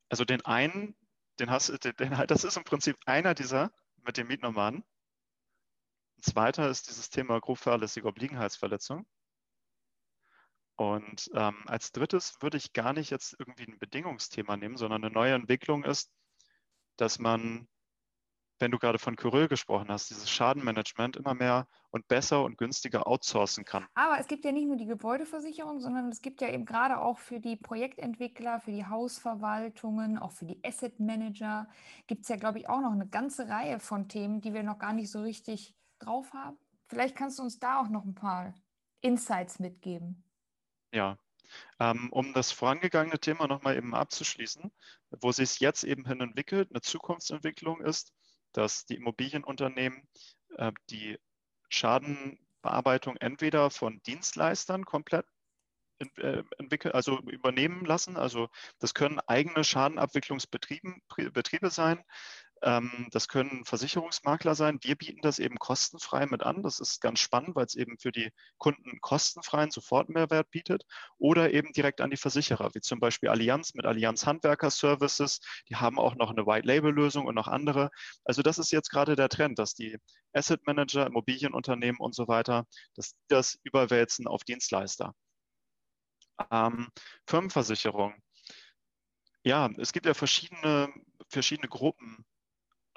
[0.10, 0.96] Also den einen,
[1.40, 3.72] den hast den, den, das ist im Prinzip einer dieser
[4.04, 4.84] mit den Mietnomaden.
[6.18, 9.06] Ein zweiter ist dieses Thema grob fahrlässige Obliegenheitsverletzung.
[10.76, 15.14] Und ähm, als drittes würde ich gar nicht jetzt irgendwie ein Bedingungsthema nehmen, sondern eine
[15.14, 16.12] neue Entwicklung ist,
[16.98, 17.68] dass man
[18.60, 23.08] wenn du gerade von Kyrill gesprochen hast, dieses Schadenmanagement immer mehr und besser und günstiger
[23.08, 23.86] outsourcen kann.
[23.94, 27.18] Aber es gibt ja nicht nur die Gebäudeversicherung, sondern es gibt ja eben gerade auch
[27.18, 31.68] für die Projektentwickler, für die Hausverwaltungen, auch für die Asset Manager,
[32.08, 34.80] gibt es ja, glaube ich, auch noch eine ganze Reihe von Themen, die wir noch
[34.80, 36.58] gar nicht so richtig drauf haben.
[36.88, 38.54] Vielleicht kannst du uns da auch noch ein paar
[39.02, 40.24] Insights mitgeben.
[40.92, 41.18] Ja,
[41.80, 44.72] ähm, um das vorangegangene Thema nochmal eben abzuschließen,
[45.22, 48.14] wo sich es jetzt eben hin entwickelt, eine Zukunftsentwicklung ist,
[48.54, 50.08] dass die Immobilienunternehmen
[50.58, 51.20] äh, die
[51.70, 55.26] Schadenbearbeitung entweder von Dienstleistern komplett
[56.18, 58.18] äh, entwickeln, also übernehmen lassen.
[58.18, 62.04] Also das können eigene Schadenabwicklungsbetriebe sein, ähm,
[62.66, 64.80] das können Versicherungsmakler sein.
[64.84, 66.64] Wir bieten das eben kostenfrei mit an.
[66.64, 70.86] Das ist ganz spannend, weil es eben für die Kunden kostenfreien Sofortmehrwert bietet
[71.18, 75.42] oder eben direkt an die Versicherer, wie zum Beispiel Allianz mit Allianz Handwerker Services.
[75.68, 77.90] Die haben auch noch eine White-Label-Lösung und noch andere.
[78.24, 79.98] Also das ist jetzt gerade der Trend, dass die
[80.32, 85.14] Asset Manager, Immobilienunternehmen und so weiter, dass das überwälzen auf Dienstleister.
[86.50, 86.88] Ähm,
[87.28, 88.16] Firmenversicherung.
[89.44, 90.94] Ja, es gibt ja verschiedene,
[91.28, 92.26] verschiedene Gruppen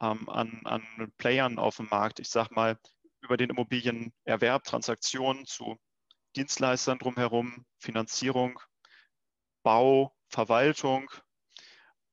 [0.00, 2.20] ähm, an, an Playern auf dem Markt.
[2.20, 2.78] Ich sage mal,
[3.20, 5.76] über den Immobilienerwerb, Transaktionen zu
[6.36, 8.60] Dienstleistern drumherum, Finanzierung,
[9.62, 11.10] Bau, Verwaltung.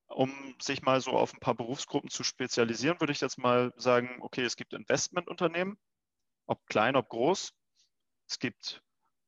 [0.08, 4.18] Um sich mal so auf ein paar Berufsgruppen zu spezialisieren, würde ich jetzt mal sagen,
[4.22, 5.78] okay, es gibt Investmentunternehmen,
[6.46, 7.54] ob klein, ob groß.
[8.30, 8.84] Es gibt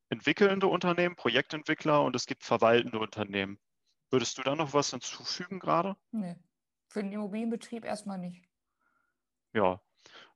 [0.09, 3.59] entwickelnde Unternehmen, Projektentwickler und es gibt verwaltende Unternehmen.
[4.11, 5.97] Würdest du da noch was hinzufügen gerade?
[6.11, 6.35] Nee,
[6.95, 8.41] für den Immobilienbetrieb erstmal nicht.
[9.53, 9.81] Ja,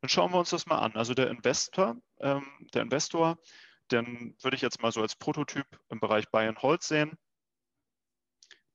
[0.01, 0.93] dann schauen wir uns das mal an.
[0.97, 3.37] Also der Investor, ähm, der Investor,
[3.91, 7.17] den würde ich jetzt mal so als Prototyp im Bereich Bayern Holz sehen.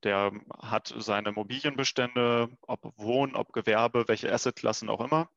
[0.03, 5.29] Der hat seine Immobilienbestände, ob Wohn, ob Gewerbe, welche Assetklassen auch immer.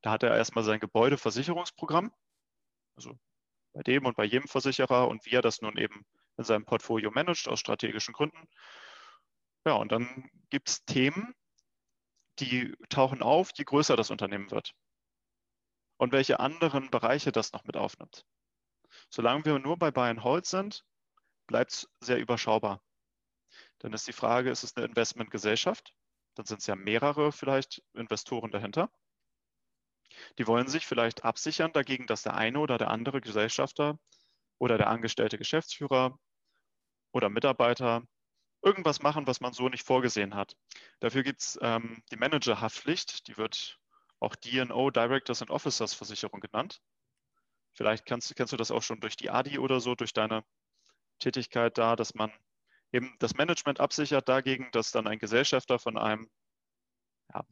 [0.00, 2.14] Da hat er erstmal sein Gebäudeversicherungsprogramm,
[2.96, 3.18] also
[3.74, 6.06] bei dem und bei jedem Versicherer und wie er das nun eben
[6.38, 8.48] in seinem Portfolio managt aus strategischen Gründen.
[9.66, 11.34] Ja, und dann gibt es Themen,
[12.40, 14.74] die tauchen auf, je größer das Unternehmen wird.
[15.96, 18.26] Und welche anderen Bereiche das noch mit aufnimmt.
[19.08, 20.84] Solange wir nur bei Bayern Holz sind,
[21.46, 22.82] bleibt es sehr überschaubar.
[23.78, 25.94] Dann ist die Frage, ist es eine Investmentgesellschaft?
[26.34, 28.90] Dann sind es ja mehrere vielleicht Investoren dahinter.
[30.38, 33.98] Die wollen sich vielleicht absichern dagegen, dass der eine oder der andere Gesellschafter
[34.58, 36.18] oder der angestellte Geschäftsführer
[37.12, 38.04] oder Mitarbeiter
[38.64, 40.56] irgendwas machen, was man so nicht vorgesehen hat.
[41.00, 43.78] Dafür gibt es ähm, die Managerhaftpflicht, die wird
[44.20, 46.80] auch DNO, Directors and Officers Versicherung genannt.
[47.74, 50.44] Vielleicht kannst, kennst du das auch schon durch die ADI oder so, durch deine
[51.18, 52.32] Tätigkeit da, dass man
[52.92, 56.30] eben das Management absichert dagegen, dass dann ein Gesellschafter von einem,
[57.32, 57.44] ja,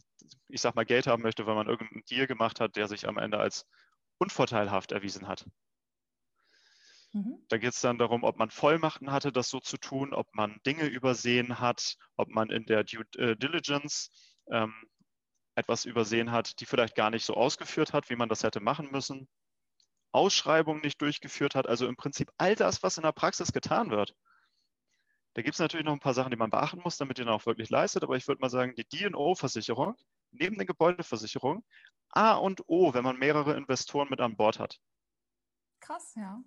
[0.48, 3.18] ich sag mal, Geld haben möchte, weil man irgendeinen Deal gemacht hat, der sich am
[3.18, 3.66] Ende als
[4.18, 5.44] unvorteilhaft erwiesen hat.
[7.12, 7.44] Mhm.
[7.48, 10.61] Da geht es dann darum, ob man Vollmachten hatte, das so zu tun, ob man
[10.64, 14.11] Dinge übersehen hat, ob man in der Due äh, Diligence
[14.51, 14.75] ähm,
[15.55, 18.90] etwas übersehen hat, die vielleicht gar nicht so ausgeführt hat, wie man das hätte machen
[18.90, 19.29] müssen,
[20.12, 24.14] Ausschreibungen nicht durchgeführt hat, also im Prinzip all das, was in der Praxis getan wird.
[25.35, 27.35] Da gibt es natürlich noch ein paar Sachen, die man beachten muss, damit ihr dann
[27.35, 29.96] auch wirklich leistet, aber ich würde mal sagen, die DO-Versicherung
[30.31, 31.64] neben den Gebäudeversicherungen
[32.11, 34.81] A und O, wenn man mehrere Investoren mit an Bord hat.
[35.81, 36.42] Krass, ja.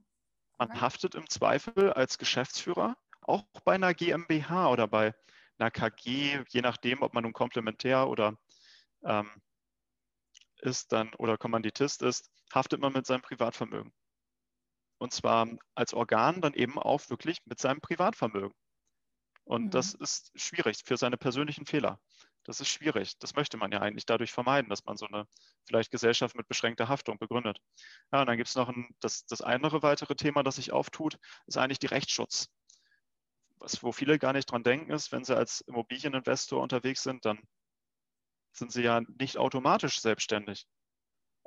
[0.57, 5.13] Man haftet im Zweifel als Geschäftsführer auch bei einer GmbH oder bei
[5.57, 8.37] einer KG, je nachdem, ob man nun Komplementär oder
[9.03, 9.29] ähm,
[10.61, 13.93] ist dann oder Kommanditist ist, haftet man mit seinem Privatvermögen.
[14.97, 18.53] Und zwar als Organ dann eben auch wirklich mit seinem Privatvermögen.
[19.43, 19.69] Und mhm.
[19.71, 21.99] das ist schwierig für seine persönlichen Fehler.
[22.45, 23.17] Das ist schwierig.
[23.17, 25.27] Das möchte man ja eigentlich dadurch vermeiden, dass man so eine
[25.67, 27.59] vielleicht Gesellschaft mit beschränkter Haftung begründet.
[28.11, 31.17] Ja, und dann gibt es noch ein, das, das andere weitere Thema, das sich auftut,
[31.47, 32.47] ist eigentlich die Rechtsschutz.
[33.57, 37.39] Was, wo viele gar nicht dran denken, ist, wenn sie als Immobilieninvestor unterwegs sind, dann
[38.51, 40.67] sind sie ja nicht automatisch selbstständig.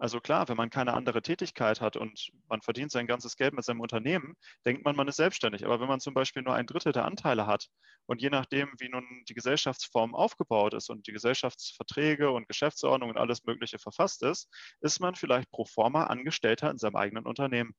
[0.00, 3.64] Also klar, wenn man keine andere Tätigkeit hat und man verdient sein ganzes Geld mit
[3.64, 4.34] seinem Unternehmen,
[4.64, 5.64] denkt man, man ist selbstständig.
[5.64, 7.66] Aber wenn man zum Beispiel nur ein Drittel der Anteile hat
[8.06, 13.18] und je nachdem, wie nun die Gesellschaftsform aufgebaut ist und die Gesellschaftsverträge und Geschäftsordnung und
[13.18, 14.48] alles Mögliche verfasst ist,
[14.80, 17.72] ist man vielleicht pro forma Angestellter in seinem eigenen Unternehmen.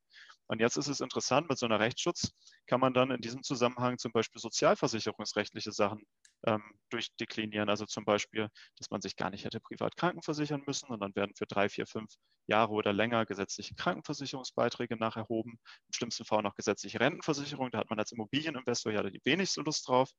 [0.47, 2.31] Und jetzt ist es interessant, mit so einer Rechtsschutz
[2.67, 6.03] kann man dann in diesem Zusammenhang zum Beispiel sozialversicherungsrechtliche Sachen
[6.45, 7.69] ähm, durchdeklinieren.
[7.69, 11.33] Also zum Beispiel, dass man sich gar nicht hätte privat krankenversichern müssen und dann werden
[11.35, 12.13] für drei, vier, fünf
[12.47, 15.53] Jahre oder länger gesetzliche Krankenversicherungsbeiträge nacherhoben.
[15.53, 17.71] Im schlimmsten Fall noch gesetzliche Rentenversicherung.
[17.71, 20.09] Da hat man als Immobilieninvestor ja die wenigste Lust drauf.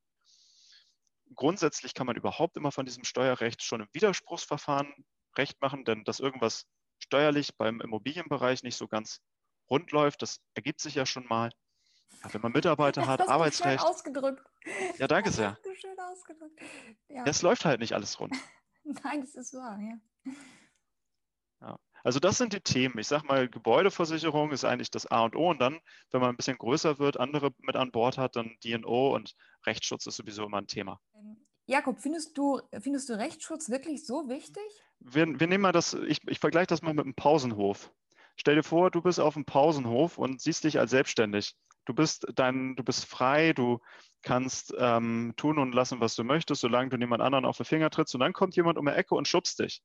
[1.34, 4.92] Grundsätzlich kann man überhaupt immer von diesem Steuerrecht schon im Widerspruchsverfahren
[5.38, 6.66] Recht machen, denn dass irgendwas
[6.98, 9.20] steuerlich beim Immobilienbereich nicht so ganz
[9.70, 11.50] rund läuft, das ergibt sich ja schon mal.
[12.22, 13.80] Ja, wenn man Mitarbeiter hat, Arbeitsrecht.
[13.80, 14.44] Schön ausgedrückt.
[14.98, 15.58] Ja, danke sehr.
[15.62, 16.60] Das schön ausgedrückt.
[17.08, 17.24] Ja.
[17.26, 18.36] Es läuft halt nicht alles rund.
[19.04, 20.32] Nein, das ist wahr, ja.
[21.60, 21.78] ja.
[22.02, 22.98] Also das sind die Themen.
[22.98, 25.50] Ich sage mal, Gebäudeversicherung ist eigentlich das A und O.
[25.50, 29.14] Und dann, wenn man ein bisschen größer wird, andere mit an Bord hat, dann DNO
[29.14, 29.34] und
[29.66, 30.98] Rechtsschutz ist sowieso immer ein Thema.
[31.14, 34.62] Ähm, Jakob, findest du, findest du Rechtsschutz wirklich so wichtig?
[34.98, 37.92] Wir, wir nehmen mal das, ich, ich vergleiche das mal mit einem Pausenhof.
[38.36, 41.54] Stell dir vor, du bist auf dem Pausenhof und siehst dich als selbstständig.
[41.86, 43.80] Du bist, dein, du bist frei, du
[44.22, 47.90] kannst ähm, tun und lassen, was du möchtest, solange du niemand anderen auf den Finger
[47.90, 48.14] trittst.
[48.14, 49.82] Und dann kommt jemand um die Ecke und schubst dich.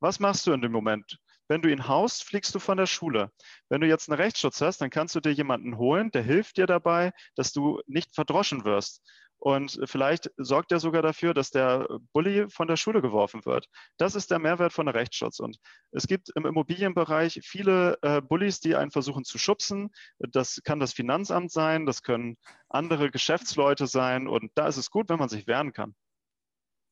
[0.00, 1.18] Was machst du in dem Moment?
[1.48, 3.32] Wenn du ihn haust, fliegst du von der Schule.
[3.68, 6.66] Wenn du jetzt einen Rechtsschutz hast, dann kannst du dir jemanden holen, der hilft dir
[6.66, 9.02] dabei, dass du nicht verdroschen wirst.
[9.40, 13.66] Und vielleicht sorgt er sogar dafür, dass der Bully von der Schule geworfen wird.
[13.96, 15.40] Das ist der Mehrwert von der Rechtsschutz.
[15.40, 15.58] Und
[15.92, 19.90] es gibt im Immobilienbereich viele äh, Bullies, die einen versuchen zu schubsen.
[20.18, 22.36] Das kann das Finanzamt sein, das können
[22.68, 24.28] andere Geschäftsleute sein.
[24.28, 25.94] Und da ist es gut, wenn man sich wehren kann.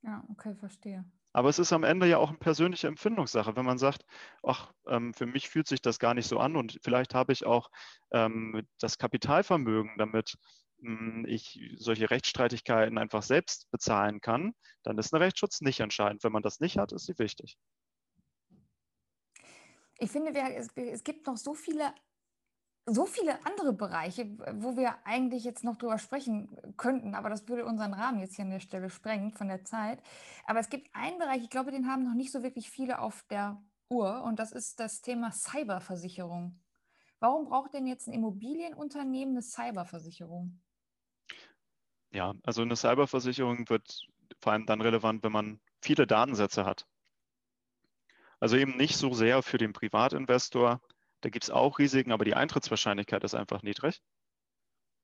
[0.03, 1.05] Ja, okay, verstehe.
[1.33, 4.05] Aber es ist am Ende ja auch eine persönliche Empfindungssache, wenn man sagt,
[4.43, 7.45] ach, ähm, für mich fühlt sich das gar nicht so an und vielleicht habe ich
[7.45, 7.71] auch
[8.13, 10.37] ähm, das Kapitalvermögen, damit
[11.27, 16.23] ich solche Rechtsstreitigkeiten einfach selbst bezahlen kann, dann ist ein Rechtsschutz nicht entscheidend.
[16.23, 17.59] Wenn man das nicht hat, ist sie wichtig.
[19.99, 21.93] Ich finde, es, gibt noch so viele,
[22.87, 27.65] so viele andere Bereiche, wo wir eigentlich jetzt noch drüber sprechen könnten, aber das würde
[27.65, 30.01] unseren Rahmen jetzt hier an der Stelle sprengen von der Zeit.
[30.47, 33.25] Aber es gibt einen Bereich, ich glaube, den haben noch nicht so wirklich viele auf
[33.29, 33.61] der
[33.91, 36.61] Uhr und das ist das Thema Cyberversicherung.
[37.19, 40.61] Warum braucht denn jetzt ein Immobilienunternehmen eine Cyberversicherung?
[42.13, 44.07] Ja, also eine Cyberversicherung wird
[44.41, 46.87] vor allem dann relevant, wenn man viele Datensätze hat.
[48.41, 50.81] Also eben nicht so sehr für den Privatinvestor.
[51.21, 54.01] Da gibt es auch Risiken, aber die Eintrittswahrscheinlichkeit ist einfach niedrig.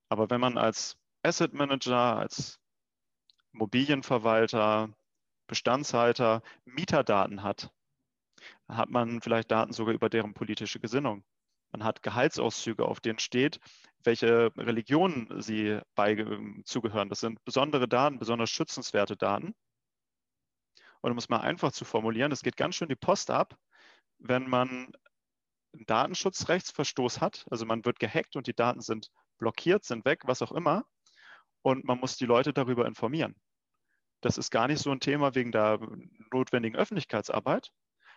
[0.09, 2.61] Aber wenn man als Asset Manager, als
[3.53, 4.95] Immobilienverwalter,
[5.47, 7.71] Bestandshalter Mieterdaten hat,
[8.69, 11.25] hat man vielleicht Daten sogar über deren politische Gesinnung.
[11.75, 13.59] Man hat Gehaltsauszüge, auf denen steht,
[14.05, 15.81] welche Religionen sie
[16.63, 17.09] zugehören.
[17.09, 19.57] Das sind besondere Daten, besonders schützenswerte Daten.
[21.01, 23.59] Und um es mal einfach zu formulieren, es geht ganz schön die Post ab,
[24.21, 24.93] wenn man
[25.73, 27.45] einen Datenschutzrechtsverstoß hat.
[27.51, 30.85] Also man wird gehackt und die Daten sind blockiert, sind weg, was auch immer.
[31.63, 33.35] Und man muss die Leute darüber informieren.
[34.21, 35.81] Das ist gar nicht so ein Thema wegen der
[36.33, 37.73] notwendigen Öffentlichkeitsarbeit,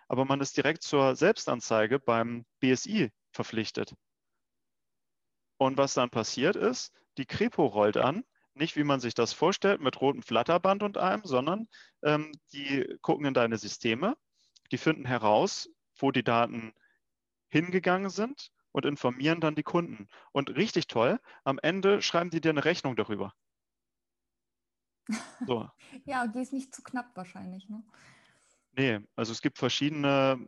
[0.07, 3.95] aber man ist direkt zur Selbstanzeige beim BSI verpflichtet.
[5.57, 8.23] Und was dann passiert ist, die Kripo rollt an,
[8.53, 11.67] nicht wie man sich das vorstellt mit rotem Flatterband und allem, sondern
[12.03, 14.17] ähm, die gucken in deine Systeme,
[14.71, 16.73] die finden heraus, wo die Daten
[17.49, 20.07] hingegangen sind und informieren dann die Kunden.
[20.31, 23.33] Und richtig toll, am Ende schreiben die dir eine Rechnung darüber.
[25.47, 25.69] So.
[26.03, 27.69] ja, und die ist nicht zu knapp wahrscheinlich.
[27.69, 27.81] Ne?
[28.73, 30.45] Nee, also es gibt verschiedene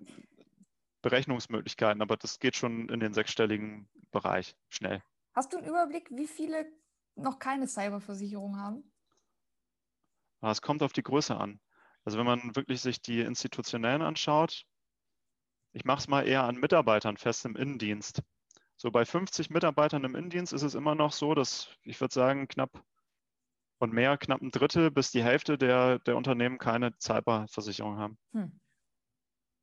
[1.01, 5.01] Berechnungsmöglichkeiten, aber das geht schon in den sechsstelligen Bereich schnell.
[5.33, 6.65] Hast du einen Überblick, wie viele
[7.15, 8.91] noch keine Cyberversicherung haben?
[10.41, 11.59] Ah, es kommt auf die Größe an.
[12.05, 14.65] Also wenn man wirklich sich die institutionellen anschaut,
[15.73, 18.23] ich mache es mal eher an Mitarbeitern fest im Innendienst.
[18.77, 22.47] So bei 50 Mitarbeitern im Innendienst ist es immer noch so, dass ich würde sagen,
[22.47, 22.83] knapp
[23.79, 28.17] und mehr, knapp ein Drittel bis die Hälfte der, der Unternehmen keine Cyberversicherung haben.
[28.33, 28.59] Hm.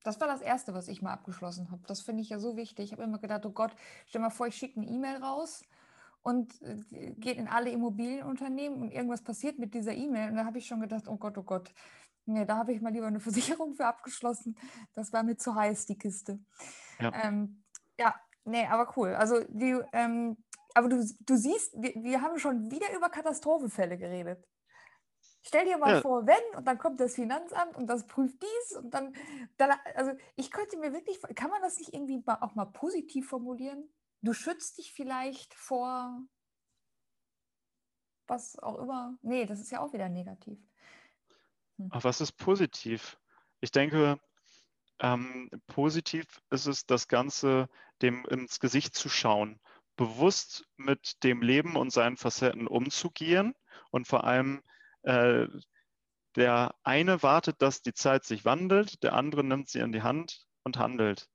[0.07, 1.83] Das war das Erste, was ich mal abgeschlossen habe.
[1.87, 2.87] Das finde ich ja so wichtig.
[2.87, 3.75] Ich habe immer gedacht, oh Gott,
[4.07, 5.63] stell mal vor, ich schicke eine E-Mail raus
[6.23, 10.31] und äh, geht in alle Immobilienunternehmen und irgendwas passiert mit dieser E-Mail.
[10.31, 11.73] Und da habe ich schon gedacht, oh Gott, oh Gott,
[12.27, 14.57] Nee, da habe ich mal lieber eine Versicherung für abgeschlossen.
[14.95, 16.41] Das war mir zu heiß, die Kiste.
[17.01, 17.63] Ja, ähm,
[17.99, 18.15] ja
[18.45, 19.15] nee, aber cool.
[19.15, 20.37] Also die, ähm,
[20.75, 24.45] aber du, du siehst, wir, wir haben schon wieder über Katastrophenfälle geredet.
[25.47, 26.01] Stell dir mal ja.
[26.01, 29.15] vor, wenn, und dann kommt das Finanzamt und das prüft dies und dann,
[29.57, 33.89] dann, also ich könnte mir wirklich, kann man das nicht irgendwie auch mal positiv formulieren?
[34.23, 36.21] Du schützt dich vielleicht vor
[38.27, 39.17] was auch immer.
[39.23, 40.59] Nee, das ist ja auch wieder negativ.
[41.79, 41.91] Hm.
[41.93, 43.17] Was ist positiv?
[43.61, 44.19] Ich denke,
[44.99, 47.69] ähm, positiv ist es, das Ganze
[48.03, 49.61] dem ins Gesicht zu schauen,
[49.97, 53.55] bewusst mit dem Leben und seinen Facetten umzugehen
[53.91, 54.63] und vor allem
[55.07, 55.49] äh,
[56.37, 60.47] der eine wartet, dass die Zeit sich wandelt, der andere nimmt sie in die Hand
[60.65, 61.29] und handelt.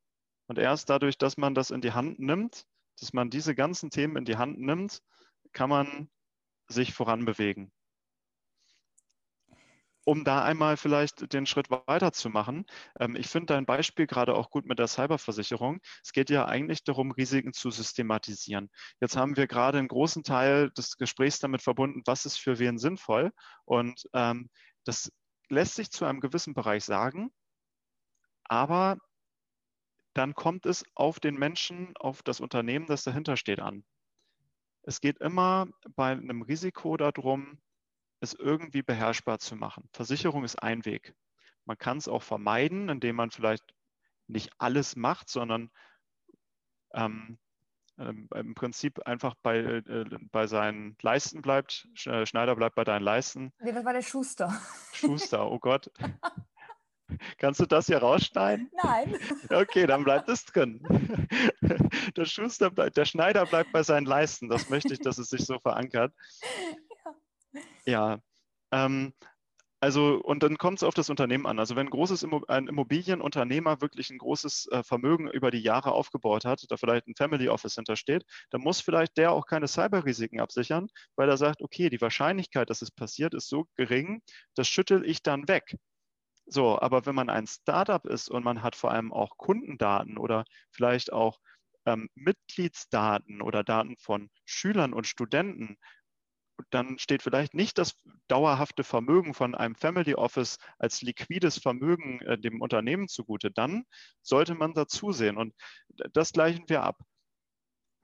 [0.47, 2.65] Und erst dadurch, dass man das in die Hand nimmt,
[2.99, 5.01] dass man diese ganzen Themen in die Hand nimmt,
[5.53, 6.09] kann man
[6.67, 7.71] sich voranbewegen
[10.05, 12.65] um da einmal vielleicht den Schritt weiter zu machen.
[12.99, 15.79] Ähm, ich finde dein Beispiel gerade auch gut mit der Cyberversicherung.
[16.03, 18.69] Es geht ja eigentlich darum, Risiken zu systematisieren.
[18.99, 22.77] Jetzt haben wir gerade einen großen Teil des Gesprächs damit verbunden, was ist für wen
[22.77, 23.31] sinnvoll.
[23.65, 24.49] Und ähm,
[24.85, 25.11] das
[25.49, 27.31] lässt sich zu einem gewissen Bereich sagen,
[28.45, 28.97] aber
[30.13, 33.85] dann kommt es auf den Menschen, auf das Unternehmen, das dahinter steht, an.
[34.83, 37.61] Es geht immer bei einem Risiko darum,
[38.21, 39.89] es irgendwie beherrschbar zu machen.
[39.91, 41.13] Versicherung ist ein Weg.
[41.65, 43.63] Man kann es auch vermeiden, indem man vielleicht
[44.27, 45.69] nicht alles macht, sondern
[46.93, 47.37] ähm,
[47.97, 51.87] ähm, im Prinzip einfach bei, äh, bei seinen Leisten bleibt.
[52.05, 53.51] Äh, Schneider bleibt bei deinen Leisten.
[53.59, 54.61] Nee, das war der Schuster.
[54.93, 55.91] Schuster, oh Gott.
[57.37, 58.71] Kannst du das hier rausschneiden?
[58.81, 59.17] Nein.
[59.49, 60.81] Okay, dann bleibt es drin.
[62.15, 64.47] Der Schuster bleibt, der Schneider bleibt bei seinen Leisten.
[64.47, 66.13] Das möchte ich, dass es sich so verankert.
[67.85, 68.19] Ja,
[68.71, 69.13] ähm,
[69.81, 71.59] also und dann kommt es auf das Unternehmen an.
[71.59, 75.93] Also wenn ein großes Immo ein Immobilienunternehmer wirklich ein großes äh, Vermögen über die Jahre
[75.93, 80.39] aufgebaut hat, da vielleicht ein Family Office hintersteht, dann muss vielleicht der auch keine Cyberrisiken
[80.41, 84.21] absichern, weil er sagt, okay, die Wahrscheinlichkeit, dass es passiert, ist so gering,
[84.55, 85.75] das schüttel ich dann weg.
[86.45, 90.45] So, aber wenn man ein Startup ist und man hat vor allem auch Kundendaten oder
[90.71, 91.39] vielleicht auch
[91.85, 95.77] ähm, Mitgliedsdaten oder Daten von Schülern und Studenten,
[96.69, 97.95] dann steht vielleicht nicht das
[98.27, 103.51] dauerhafte Vermögen von einem Family Office als liquides Vermögen äh, dem Unternehmen zugute.
[103.51, 103.83] Dann
[104.21, 105.37] sollte man dazu sehen.
[105.37, 105.53] Und
[106.13, 106.99] das gleichen wir ab.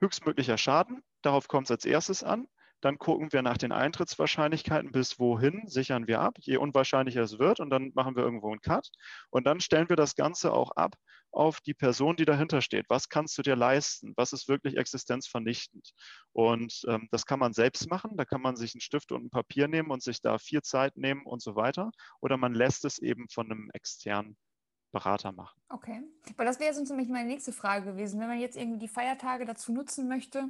[0.01, 2.47] Höchstmöglicher Schaden, darauf kommt es als erstes an.
[2.81, 7.59] Dann gucken wir nach den Eintrittswahrscheinlichkeiten, bis wohin sichern wir ab, je unwahrscheinlicher es wird.
[7.59, 8.89] Und dann machen wir irgendwo einen Cut.
[9.29, 10.95] Und dann stellen wir das Ganze auch ab
[11.31, 12.89] auf die Person, die dahinter steht.
[12.89, 14.13] Was kannst du dir leisten?
[14.15, 15.91] Was ist wirklich existenzvernichtend?
[16.33, 18.17] Und ähm, das kann man selbst machen.
[18.17, 20.97] Da kann man sich einen Stift und ein Papier nehmen und sich da viel Zeit
[20.97, 21.91] nehmen und so weiter.
[22.21, 24.37] Oder man lässt es eben von einem externen
[24.91, 25.59] Berater machen.
[25.69, 26.01] Okay,
[26.37, 28.19] weil das wäre sonst nämlich meine nächste Frage gewesen.
[28.19, 30.49] Wenn man jetzt irgendwie die Feiertage dazu nutzen möchte,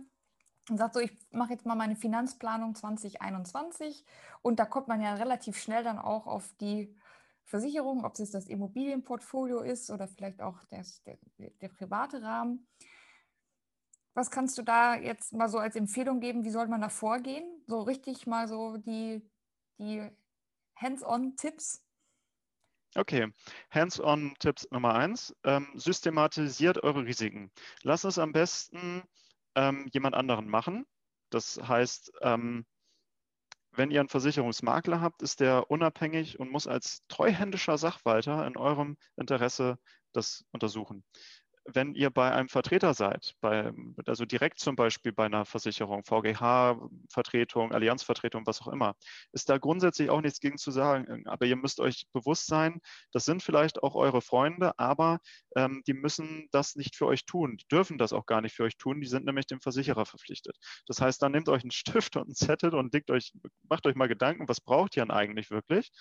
[0.69, 4.03] und sagt so, ich mache jetzt mal meine Finanzplanung 2021
[4.41, 6.95] und da kommt man ja relativ schnell dann auch auf die
[7.45, 12.67] Versicherung, ob es das Immobilienportfolio ist oder vielleicht auch das, der, der private Rahmen.
[14.13, 16.43] Was kannst du da jetzt mal so als Empfehlung geben?
[16.43, 17.45] Wie soll man da vorgehen?
[17.67, 19.21] So richtig mal so die,
[19.77, 20.09] die
[20.75, 21.83] Hands-on-Tipps?
[22.95, 23.31] Okay,
[23.69, 25.35] Hands-on-Tipps Nummer eins.
[25.43, 27.51] Ähm, systematisiert eure Risiken.
[27.83, 29.03] Lasst es am besten
[29.57, 30.85] ähm, jemand anderen machen.
[31.31, 32.65] Das heißt, ähm,
[33.71, 38.97] wenn ihr einen Versicherungsmakler habt, ist der unabhängig und muss als treuhändischer Sachwalter in eurem
[39.17, 39.77] Interesse
[40.13, 41.03] das untersuchen
[41.73, 43.73] wenn ihr bei einem Vertreter seid, bei,
[44.05, 48.95] also direkt zum Beispiel bei einer Versicherung, VGH-Vertretung, Allianzvertretung, was auch immer,
[49.33, 51.27] ist da grundsätzlich auch nichts gegen zu sagen.
[51.27, 52.79] Aber ihr müsst euch bewusst sein,
[53.11, 55.19] das sind vielleicht auch eure Freunde, aber
[55.55, 58.63] ähm, die müssen das nicht für euch tun, die dürfen das auch gar nicht für
[58.63, 60.57] euch tun, die sind nämlich dem Versicherer verpflichtet.
[60.87, 63.33] Das heißt, dann nehmt euch einen Stift und einen Zettel und euch,
[63.69, 65.91] macht euch mal Gedanken, was braucht ihr denn eigentlich wirklich?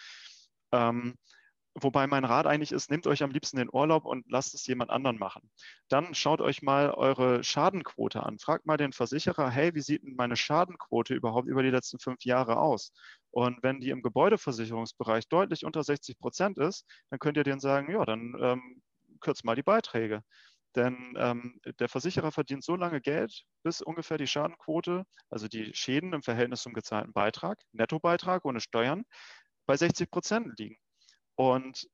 [0.72, 1.16] Ähm,
[1.78, 4.90] Wobei mein Rat eigentlich ist, nehmt euch am liebsten den Urlaub und lasst es jemand
[4.90, 5.50] anderen machen.
[5.88, 8.38] Dann schaut euch mal eure Schadenquote an.
[8.38, 12.24] Fragt mal den Versicherer, hey, wie sieht denn meine Schadenquote überhaupt über die letzten fünf
[12.24, 12.92] Jahre aus?
[13.30, 17.92] Und wenn die im Gebäudeversicherungsbereich deutlich unter 60 Prozent ist, dann könnt ihr denen sagen,
[17.92, 18.82] ja, dann ähm,
[19.20, 20.22] kürzt mal die Beiträge.
[20.76, 26.14] Denn ähm, der Versicherer verdient so lange Geld, bis ungefähr die Schadenquote, also die Schäden
[26.14, 29.04] im Verhältnis zum gezahlten Beitrag, Nettobeitrag ohne Steuern,
[29.66, 30.78] bei 60 Prozent liegen.
[31.36, 31.88] Und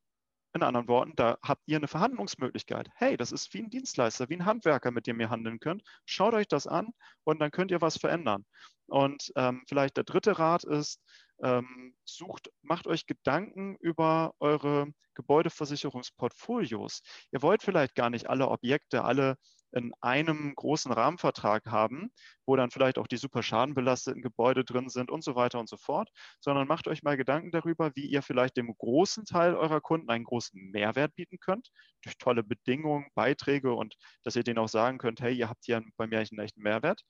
[0.55, 2.89] in anderen Worten, da habt ihr eine Verhandlungsmöglichkeit.
[2.95, 5.83] Hey, das ist wie ein Dienstleister, wie ein Handwerker, mit dem ihr handeln könnt.
[6.05, 6.93] Schaut euch das an
[7.25, 8.45] und dann könnt ihr was verändern.
[8.87, 11.01] Und ähm, vielleicht der dritte Rat ist,
[11.43, 17.03] ähm, sucht, macht euch Gedanken über eure Gebäudeversicherungsportfolios.
[17.31, 19.37] Ihr wollt vielleicht gar nicht alle Objekte, alle
[19.73, 22.13] in einem großen Rahmenvertrag haben,
[22.47, 25.77] wo dann vielleicht auch die super schadenbelasteten Gebäude drin sind und so weiter und so
[25.77, 26.11] fort,
[26.41, 30.25] sondern macht euch mal Gedanken darüber, wie ihr vielleicht dem großen Teil eurer Kunden einen
[30.25, 31.71] großen Mehrwert bieten könnt,
[32.03, 35.83] durch tolle Bedingungen, Beiträge und dass ihr denen auch sagen könnt, hey, ihr habt hier
[35.97, 37.03] bei mir einen echten Mehrwert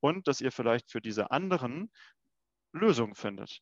[0.00, 1.90] und dass ihr vielleicht für diese anderen
[2.72, 3.60] Lösungen findet.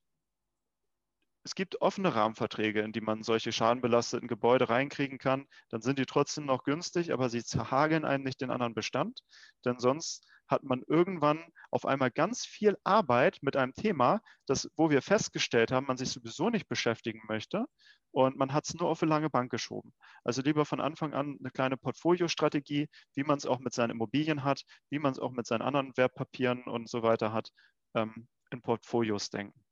[1.46, 5.46] Es gibt offene Rahmenverträge, in die man solche schadenbelasteten Gebäude reinkriegen kann.
[5.68, 9.20] Dann sind die trotzdem noch günstig, aber sie zerhageln einen nicht den anderen Bestand.
[9.64, 11.38] Denn sonst hat man irgendwann
[11.70, 16.08] auf einmal ganz viel Arbeit mit einem Thema, das, wo wir festgestellt haben, man sich
[16.08, 17.66] sowieso nicht beschäftigen möchte
[18.10, 19.94] und man hat es nur auf eine lange Bank geschoben.
[20.24, 24.42] Also lieber von Anfang an eine kleine Portfoliostrategie, wie man es auch mit seinen Immobilien
[24.42, 27.50] hat, wie man es auch mit seinen anderen Wertpapieren und so weiter hat,
[27.94, 29.65] ähm, in Portfolios denken.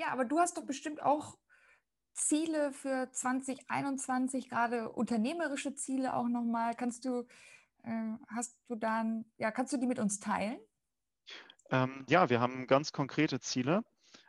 [0.00, 1.36] Ja, aber du hast doch bestimmt auch
[2.14, 6.74] Ziele für 2021, gerade unternehmerische Ziele auch nochmal.
[6.74, 7.26] Kannst du,
[7.82, 10.58] äh, hast du dann, ja, kannst du die mit uns teilen?
[11.70, 13.82] Ähm, ja, wir haben ganz konkrete Ziele.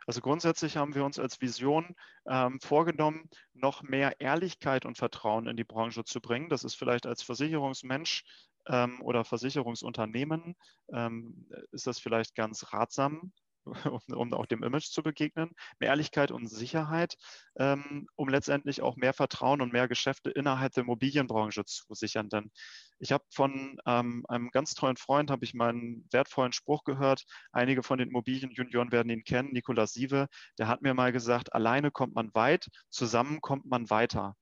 [0.06, 1.96] Also grundsätzlich haben wir uns als Vision
[2.26, 6.50] ähm, vorgenommen, noch mehr Ehrlichkeit und Vertrauen in die Branche zu bringen.
[6.50, 8.24] Das ist vielleicht als Versicherungsmensch
[8.66, 10.54] ähm, oder Versicherungsunternehmen,
[10.92, 13.32] ähm, ist das vielleicht ganz ratsam,
[13.64, 17.16] um, um, auch dem Image zu begegnen, mehr Ehrlichkeit und Sicherheit,
[17.56, 22.28] ähm, um letztendlich auch mehr Vertrauen und mehr Geschäfte innerhalb der Immobilienbranche zu sichern.
[22.28, 22.50] Denn
[22.98, 27.82] ich habe von ähm, einem ganz tollen Freund, habe ich meinen wertvollen Spruch gehört, einige
[27.82, 32.14] von den Immobilienjunioren werden ihn kennen, Nikolaus Sieve, der hat mir mal gesagt, alleine kommt
[32.14, 34.36] man weit, zusammen kommt man weiter.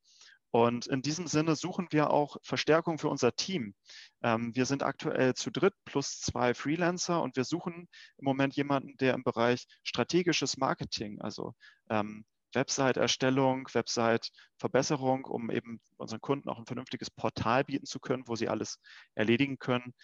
[0.52, 3.74] Und in diesem Sinne suchen wir auch Verstärkung für unser Team.
[4.22, 7.88] Ähm, wir sind aktuell zu dritt plus zwei Freelancer und wir suchen
[8.18, 11.54] im Moment jemanden, der im Bereich strategisches Marketing, also
[11.88, 18.34] ähm, Website-Erstellung, Website-Verbesserung, um eben unseren Kunden auch ein vernünftiges Portal bieten zu können, wo
[18.34, 18.80] sie alles
[19.14, 19.94] erledigen können,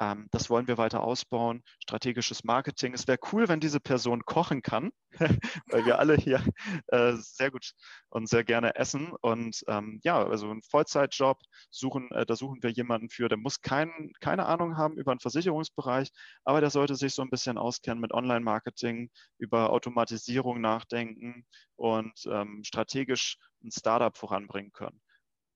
[0.00, 1.62] ähm, das wollen wir weiter ausbauen.
[1.82, 2.94] Strategisches Marketing.
[2.94, 4.90] Es wäre cool, wenn diese Person kochen kann,
[5.68, 6.44] weil wir alle hier
[6.88, 7.72] äh, sehr gut
[8.08, 9.12] und sehr gerne essen.
[9.20, 11.38] Und ähm, ja, also ein Vollzeitjob
[11.70, 15.20] suchen, äh, da suchen wir jemanden für, der muss kein, keine Ahnung haben über den
[15.20, 16.10] Versicherungsbereich,
[16.44, 22.62] aber der sollte sich so ein bisschen auskennen mit Online-Marketing, über Automatisierung nachdenken und ähm,
[22.64, 25.00] strategisch ein Startup voranbringen können.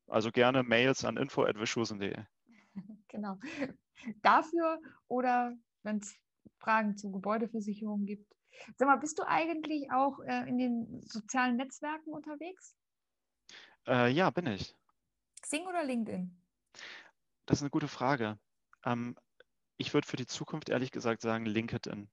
[0.07, 2.17] Also gerne Mails an info.wischusen.de.
[3.09, 3.39] Genau
[4.23, 6.17] dafür oder wenn es
[6.59, 8.35] Fragen zu Gebäudeversicherung gibt.
[8.77, 12.75] Sag mal, bist du eigentlich auch äh, in den sozialen Netzwerken unterwegs?
[13.87, 14.75] Äh, ja, bin ich.
[15.41, 16.37] Xing oder LinkedIn?
[17.47, 18.39] Das ist eine gute Frage.
[18.85, 19.17] Ähm,
[19.77, 22.11] ich würde für die Zukunft ehrlich gesagt sagen LinkedIn.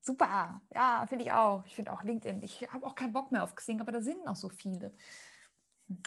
[0.00, 1.64] Super, ja, finde ich auch.
[1.66, 2.42] Ich finde auch LinkedIn.
[2.42, 4.94] Ich habe auch keinen Bock mehr auf Xing, aber da sind noch so viele.
[5.88, 6.02] Hm.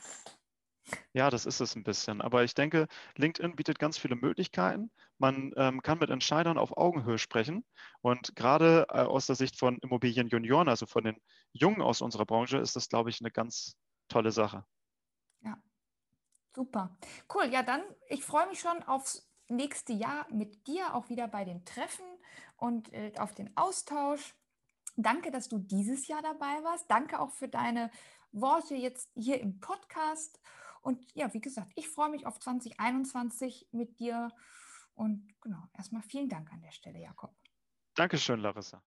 [1.13, 2.21] Ja, das ist es ein bisschen.
[2.21, 4.91] Aber ich denke, LinkedIn bietet ganz viele Möglichkeiten.
[5.17, 7.65] Man ähm, kann mit Entscheidern auf Augenhöhe sprechen.
[8.01, 11.17] Und gerade äh, aus der Sicht von Immobilienjunioren, also von den
[11.51, 13.75] Jungen aus unserer Branche, ist das, glaube ich, eine ganz
[14.07, 14.65] tolle Sache.
[15.41, 15.57] Ja,
[16.55, 16.97] super.
[17.33, 17.45] Cool.
[17.51, 21.65] Ja, dann, ich freue mich schon aufs nächste Jahr mit dir auch wieder bei den
[21.65, 22.05] Treffen
[22.55, 24.33] und äh, auf den Austausch.
[24.95, 26.89] Danke, dass du dieses Jahr dabei warst.
[26.89, 27.91] Danke auch für deine
[28.31, 30.39] Worte jetzt hier im Podcast.
[30.81, 34.29] Und ja, wie gesagt, ich freue mich auf 2021 mit dir.
[34.93, 37.35] Und genau, erstmal vielen Dank an der Stelle, Jakob.
[37.95, 38.79] Dankeschön, Larissa.